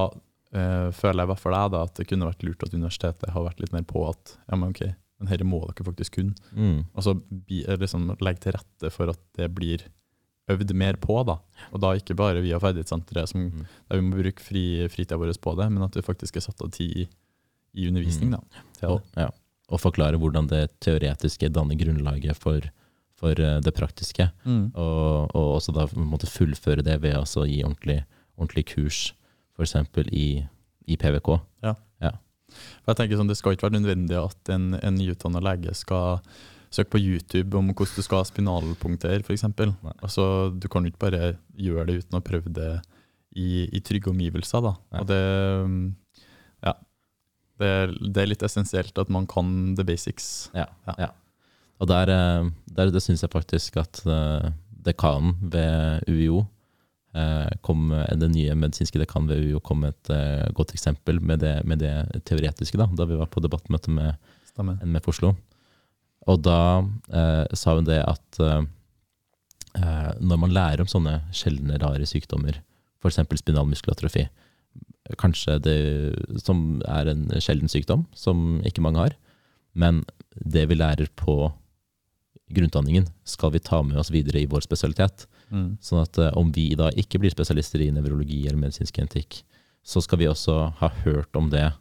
øh, 0.55 0.91
føler 0.95 1.23
jeg 1.23 1.27
i 1.27 1.31
hvert 1.33 1.43
fall 1.43 1.57
jeg 1.57 1.71
da, 1.75 1.81
at 1.83 1.95
det 1.99 2.07
kunne 2.07 2.29
vært 2.29 2.43
lurt 2.47 2.63
at 2.63 2.73
universitetet 2.73 3.29
har 3.35 3.43
vært 3.49 3.59
litt 3.59 3.73
mer 3.73 3.83
på 3.83 4.05
at 4.09 4.37
ja, 4.47 4.55
men 4.55 4.69
ok, 4.71 4.85
men 5.19 5.29
dette 5.31 5.45
må 5.47 5.61
dere 5.67 5.85
faktisk 5.87 6.17
kunne. 6.17 6.35
Mm. 6.53 6.85
Altså 6.95 7.13
bi- 7.21 7.63
eh, 7.67 7.77
liksom, 7.79 8.09
legge 8.19 8.41
til 8.45 8.51
rette 8.57 8.91
for 8.91 9.09
at 9.13 9.19
det 9.37 9.49
blir 9.55 9.85
øvd 10.51 10.73
mer 10.77 10.93
på, 11.01 11.15
da. 11.25 11.39
Og 11.73 11.79
da 11.81 11.93
ikke 11.97 12.13
bare 12.19 12.41
via 12.43 12.59
ferdighetssenteret, 12.61 13.27
som, 13.31 13.47
Mm. 13.49 13.65
der 13.89 13.97
vi 13.97 14.03
må 14.05 14.19
bruke 14.21 14.39
fri, 14.43 14.65
fritida 14.89 15.17
vår 15.17 15.33
på 15.41 15.55
det, 15.57 15.71
men 15.71 15.83
at 15.83 15.91
det 15.93 16.03
faktisk 16.05 16.35
er 16.37 16.41
satt 16.45 16.61
av 16.61 16.69
tid 16.71 16.91
i, 17.05 17.07
i 17.75 17.87
undervisning. 17.87 18.29
Mm. 18.29 18.39
da, 18.81 18.87
Og, 18.91 19.01
ja. 19.17 19.29
og 19.69 19.79
forklare 19.81 20.19
hvordan 20.19 20.47
det 20.47 20.79
teoretiske 20.81 21.49
danner 21.51 21.75
grunnlaget 21.75 22.35
for, 22.37 22.61
for 23.17 23.31
eh, 23.39 23.59
det 23.61 23.73
praktiske. 23.73 24.29
Mm. 24.45 24.71
Og, 24.75 25.31
og 25.33 25.55
også 25.57 25.73
da 25.73 25.87
måtte 25.97 26.27
fullføre 26.29 26.83
det 26.83 27.01
ved 27.01 27.15
altså 27.15 27.41
å 27.41 27.47
gi 27.49 27.63
ordentlig, 27.63 28.03
ordentlig 28.37 28.65
kurs, 28.75 29.13
f.eks. 29.57 29.75
I, 30.11 30.45
i 30.87 30.95
PVK. 30.97 31.39
For 32.83 32.93
jeg 32.93 32.99
tenker 33.01 33.19
sånn, 33.21 33.27
Det 33.31 33.37
skal 33.39 33.55
ikke 33.55 33.67
være 33.69 33.79
nødvendig 33.79 34.17
at 34.19 34.51
en, 34.55 34.73
en 34.81 34.95
nyutdanna 34.99 35.41
lege 35.43 35.73
skal 35.77 36.19
søke 36.75 36.91
på 36.95 36.99
YouTube 36.99 37.55
om 37.57 37.69
hvordan 37.71 37.95
du 37.95 38.03
skal 38.03 38.19
ha 38.19 38.27
spinalpunkter, 38.27 39.21
f.eks. 39.23 39.45
Altså, 39.47 40.25
du 40.59 40.67
kan 40.67 40.83
jo 40.83 40.91
ikke 40.91 41.03
bare 41.05 41.35
gjøre 41.55 41.85
det 41.87 41.99
uten 42.03 42.17
å 42.19 42.23
prøve 42.25 42.51
det 42.51 42.71
i, 43.35 43.67
i 43.75 43.79
trygge 43.83 44.09
omgivelser. 44.11 44.61
da. 44.65 44.73
Og 44.99 45.07
det, 45.07 45.21
ja, 46.65 46.73
det, 47.59 47.69
er- 47.69 47.95
det 48.11 48.23
er 48.23 48.31
litt 48.33 48.43
essensielt 48.43 48.97
at 48.99 49.09
man 49.13 49.27
kan 49.27 49.75
the 49.77 49.83
basics. 49.87 50.49
Ja. 50.55 50.67
Ja. 50.87 50.95
ja. 51.05 51.09
Og 51.79 51.87
der, 51.91 52.11
eh, 52.11 52.49
der 52.75 52.91
det 52.91 53.03
syns 53.03 53.23
jeg 53.25 53.31
faktisk 53.33 53.77
at 53.81 53.99
det 54.85 54.93
kan 55.01 55.33
ved 55.41 56.05
UiO 56.11 56.43
eh, 56.43 56.51
kom, 57.65 57.89
Den 58.19 58.33
nye 58.35 58.55
medisinske 58.59 58.99
dekan 58.99 59.29
ved 59.29 59.39
UiO 59.45 59.61
kom 59.63 59.85
et 59.87 60.09
eh, 60.11 60.45
godt 60.57 60.73
eksempel 60.75 61.21
med 61.23 61.39
det, 61.39 61.57
med 61.63 61.79
det 61.79 62.23
teoretiske, 62.27 62.77
da, 62.81 62.89
da 62.91 63.07
vi 63.07 63.19
var 63.19 63.31
på 63.31 63.43
debattmøte 63.43 63.93
med. 63.93 64.15
NMF 64.55 65.09
Oslo. 65.11 65.33
Og 66.31 66.41
da 66.45 66.59
eh, 67.13 67.43
sa 67.53 67.75
hun 67.77 67.87
det 67.87 67.99
at 68.01 68.39
eh, 68.41 68.63
eh, 69.77 70.11
når 70.21 70.41
man 70.41 70.55
lærer 70.55 70.83
om 70.83 70.89
sånne 70.89 71.19
sjeldne, 71.35 71.79
rare 71.81 72.07
sykdommer, 72.09 72.61
f.eks. 73.03 73.21
spinal 73.41 73.67
muskelatrofi, 73.69 74.25
kanskje 75.21 75.59
det 75.61 75.77
som 76.41 76.81
er 76.89 77.11
en 77.11 77.27
sjelden 77.37 77.69
sykdom, 77.69 78.07
som 78.17 78.61
ikke 78.65 78.81
mange 78.81 79.03
har, 79.03 79.17
men 79.77 80.01
det 80.33 80.65
vi 80.71 80.79
lærer 80.79 81.11
på 81.19 81.51
grunnutdanningen, 82.53 83.07
skal 83.25 83.51
vi 83.55 83.59
ta 83.63 83.81
med 83.83 83.97
oss 83.97 84.11
videre 84.13 84.41
i 84.43 84.49
vår 84.49 84.61
spesialitet. 84.65 85.25
Mm. 85.49 85.77
Sånn 85.81 86.03
at 86.03 86.17
eh, 86.21 86.31
om 86.37 86.51
vi 86.53 86.71
da 86.77 86.91
ikke 86.93 87.19
blir 87.21 87.33
spesialister 87.33 87.81
i 87.81 87.91
nevrologi 87.93 88.43
eller 88.45 88.59
medisinsk 88.61 88.99
genetikk, 88.99 89.41
så 89.85 90.01
skal 90.01 90.21
vi 90.21 90.29
også 90.29 90.57
ha 90.79 90.89
hørt 91.03 91.35
om 91.37 91.49
det 91.53 91.71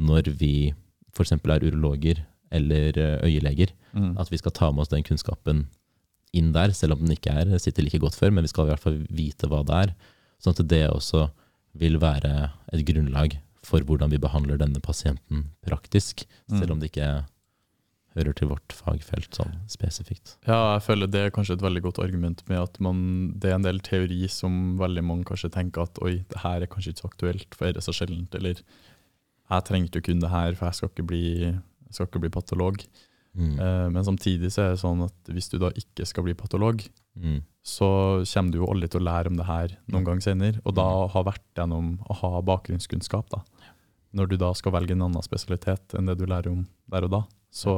når 0.00 0.30
vi 0.40 0.72
f.eks. 1.12 1.32
er 1.36 1.66
urologer 1.68 2.22
eller 2.52 2.98
eh, 2.98 3.20
øyeleger. 3.28 3.72
Mm. 3.92 4.16
At 4.20 4.32
vi 4.32 4.40
skal 4.40 4.52
ta 4.56 4.70
med 4.72 4.84
oss 4.84 4.92
den 4.92 5.04
kunnskapen 5.04 5.66
inn 6.32 6.52
der, 6.54 6.72
selv 6.72 6.96
om 6.96 7.04
den 7.04 7.12
ikke 7.16 7.32
er, 7.42 7.58
sitter 7.60 7.84
like 7.84 8.00
godt 8.00 8.16
før, 8.16 8.32
men 8.32 8.44
vi 8.44 8.48
skal 8.52 8.64
i 8.68 8.72
hvert 8.72 8.80
fall 8.84 9.02
vite 9.12 9.48
hva 9.52 9.60
det 9.68 9.80
er. 9.86 9.94
Sånn 10.40 10.56
at 10.56 10.64
det 10.68 10.86
også 10.88 11.26
vil 11.76 11.98
være 12.00 12.50
et 12.72 12.84
grunnlag 12.88 13.36
for 13.64 13.84
hvordan 13.86 14.10
vi 14.12 14.20
behandler 14.20 14.58
denne 14.60 14.80
pasienten 14.82 15.46
praktisk, 15.64 16.26
Mm. 16.50 16.58
selv 16.58 16.72
om 16.72 16.80
det 16.80 16.90
ikke 16.90 17.24
hører 18.16 18.34
til 18.36 18.48
vårt 18.50 18.74
fagfelt 18.76 19.34
sånn 19.38 19.54
spesifikt. 19.72 20.36
Ja, 20.46 20.74
jeg 20.74 20.82
føler 20.86 21.08
det 21.10 21.20
er 21.26 21.30
kanskje 21.34 21.56
et 21.58 21.64
veldig 21.64 21.82
godt 21.86 22.00
argument 22.04 22.42
med 22.48 22.60
at 22.60 22.80
man, 22.84 22.98
det 23.40 23.50
er 23.50 23.56
en 23.58 23.66
del 23.66 23.80
teori 23.80 24.26
som 24.28 24.76
veldig 24.80 25.04
mange 25.04 25.24
kanskje 25.30 25.52
tenker 25.54 25.86
at 25.86 26.00
oi, 26.04 26.18
det 26.28 26.42
her 26.44 26.60
er 26.64 26.70
kanskje 26.72 26.92
ikke 26.92 27.04
så 27.04 27.12
aktuelt, 27.12 27.54
for 27.56 27.70
det 27.70 27.80
er 27.80 27.86
så 27.88 27.94
sjeldent, 27.96 28.34
eller 28.38 28.60
jeg 29.52 29.64
trenger 29.68 29.88
ikke 29.90 30.02
å 30.02 30.08
kunne 30.10 30.24
det 30.26 30.32
her, 30.32 30.54
for 30.58 30.68
jeg 30.68 30.78
skal 30.80 30.92
ikke 30.92 31.08
bli, 31.08 31.24
skal 31.92 32.06
ikke 32.08 32.22
bli 32.24 32.32
patolog. 32.32 32.84
Mm. 33.32 33.54
Eh, 33.64 33.86
men 33.92 34.04
samtidig 34.04 34.50
så 34.52 34.62
er 34.66 34.74
det 34.74 34.80
sånn 34.82 35.02
at 35.06 35.32
hvis 35.32 35.48
du 35.48 35.56
da 35.60 35.70
ikke 35.76 36.04
skal 36.08 36.28
bli 36.28 36.34
patolog, 36.38 36.84
Mm. 37.12 37.42
så 37.60 38.24
kommer 38.24 38.52
du 38.52 38.56
jo 38.56 38.66
aldri 38.72 38.88
til 38.88 39.02
å 39.02 39.04
lære 39.04 39.28
om 39.28 39.36
det 39.36 39.44
her 39.44 39.74
noen 39.92 40.04
gang 40.06 40.20
senere, 40.24 40.62
og 40.64 40.72
da 40.78 40.86
ha 41.12 41.22
vært 41.26 41.42
gjennom 41.58 41.98
å 42.08 42.14
ha 42.22 42.30
bakgrunnskunnskap, 42.40 43.28
da. 43.28 43.42
Når 44.16 44.30
du 44.30 44.36
da 44.40 44.48
skal 44.56 44.72
velge 44.72 44.92
en 44.96 45.02
annen 45.04 45.20
spesialitet 45.20 45.92
enn 45.98 46.08
det 46.08 46.16
du 46.16 46.24
lærer 46.24 46.48
om 46.48 46.62
der 46.88 47.04
og 47.04 47.10
da, 47.12 47.20
så, 47.52 47.72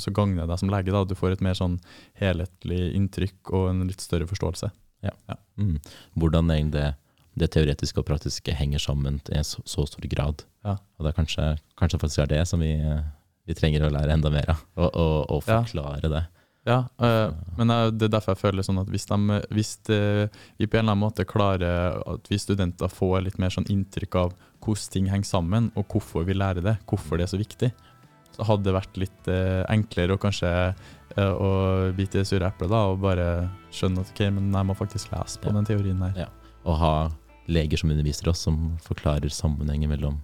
så 0.00 0.12
gagner 0.14 0.44
det 0.44 0.50
deg 0.52 0.60
som 0.60 0.72
lege. 0.72 0.92
da. 0.92 1.04
Du 1.08 1.14
får 1.16 1.36
et 1.38 1.44
mer 1.44 1.56
sånn 1.56 1.78
helhetlig 2.20 2.92
inntrykk 2.98 3.54
og 3.56 3.70
en 3.70 3.86
litt 3.88 4.04
større 4.04 4.28
forståelse. 4.28 4.70
Mm. 5.60 5.78
Hvordan 6.18 6.52
det, 6.72 6.86
det 7.38 7.50
teoretiske 7.54 8.00
og 8.00 8.06
praktiske 8.08 8.54
henger 8.56 8.82
sammen 8.82 9.20
i 9.32 9.42
så, 9.46 9.62
så 9.68 9.86
stor 9.88 10.06
grad. 10.12 10.44
Ja. 10.64 10.78
Og 10.98 11.04
det 11.06 11.12
er 11.12 11.18
kanskje, 11.18 11.48
kanskje 11.80 12.00
faktisk 12.02 12.24
er 12.24 12.32
det 12.32 12.42
som 12.48 12.62
vi, 12.64 12.72
vi 13.48 13.56
trenger 13.56 13.86
å 13.86 13.92
lære 13.92 14.14
enda 14.16 14.32
mer 14.32 14.54
av, 14.54 14.64
og, 14.76 14.88
og, 14.92 15.18
og 15.30 15.50
Ja. 15.50 15.60
forklare 15.62 16.12
det. 16.12 16.24
Ja, 16.64 16.78
øh, 17.04 17.34
men 17.58 17.70
eh, 17.70 17.90
det 17.92 18.06
er 18.06 18.12
derfor 18.14 18.32
jeg 18.32 18.40
føler 18.40 18.64
sånn 18.64 18.80
at 18.80 18.88
hvis, 18.88 19.04
de, 19.10 19.40
hvis 19.52 19.74
de, 19.84 19.98
vi 20.56 20.64
på 20.64 20.78
en 20.78 20.86
eller 20.86 20.94
annen 20.94 21.02
måte 21.02 21.26
klarer 21.28 21.98
at 22.08 22.30
vi 22.32 22.38
studenter 22.40 22.88
får 22.88 23.26
litt 23.26 23.36
mer 23.42 23.52
sånn 23.52 23.68
inntrykk 23.68 24.16
av 24.16 24.32
hvordan 24.64 24.92
ting 24.94 25.10
henger 25.12 25.28
sammen, 25.28 25.66
og 25.76 25.84
hvorfor 25.92 26.24
vi 26.24 26.32
lærer 26.32 26.64
det, 26.64 26.78
hvorfor 26.88 27.20
det 27.20 27.26
er 27.26 27.34
så 27.34 27.40
viktig, 27.40 27.68
så 28.34 28.44
hadde 28.48 28.64
det 28.66 28.74
vært 28.74 28.96
litt 29.00 29.28
eh, 29.30 29.62
enklere 29.70 30.16
å 30.16 30.20
kanskje 30.20 30.50
eh, 31.16 31.32
å 31.32 31.92
bite 31.94 32.18
i 32.18 32.22
det 32.22 32.26
sure 32.28 32.46
eplet 32.48 32.72
og 32.74 33.00
bare 33.04 33.48
skjønne 33.74 34.02
at 34.02 34.10
ok, 34.10 34.24
men 34.34 34.50
jeg 34.52 34.66
må 34.68 34.74
faktisk 34.78 35.12
lese 35.14 35.38
på 35.40 35.50
Ja. 35.52 35.56
den 35.60 35.64
teorien 35.68 36.02
her. 36.02 36.14
Ja. 36.24 36.28
Og 36.66 36.78
ha 36.80 36.94
leger 37.46 37.76
som 37.78 37.90
underviser 37.90 38.28
oss, 38.32 38.40
som 38.46 38.76
forklarer 38.82 39.30
sammenhengen 39.30 39.88
mellom, 39.90 40.18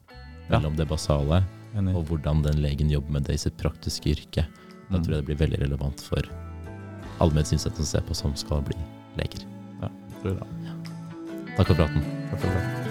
Ja. 0.50 0.58
det 0.58 0.88
basale 0.88 1.44
Enig. 1.76 1.94
og 1.94 2.06
hvordan 2.08 2.42
den 2.42 2.60
legen 2.62 2.90
jobber 2.90 3.12
med 3.12 3.24
det 3.24 3.34
i 3.34 3.38
sitt 3.38 3.56
praktiske 3.56 4.10
yrke. 4.10 4.46
Da 4.90 4.98
Mm. 4.98 5.04
tror 5.04 5.14
jeg 5.14 5.24
det 5.26 5.26
blir 5.36 5.46
veldig 5.48 5.60
relevant 5.60 6.00
for 6.00 6.22
alle 7.20 7.30
medisinstudenter 7.32 7.84
som 7.84 7.84
ser 7.84 8.00
på 8.08 8.16
som 8.16 8.34
skal 8.34 8.62
bli 8.62 8.74
leger. 9.16 9.44
Ja, 9.80 9.88
jeg 9.88 10.22
tror 10.22 10.38
jeg. 10.38 11.56
Takk 11.56 11.66
for 11.66 11.74
praten. 11.74 12.02
Takk 12.30 12.40
for 12.40 12.48
det. 12.48 12.89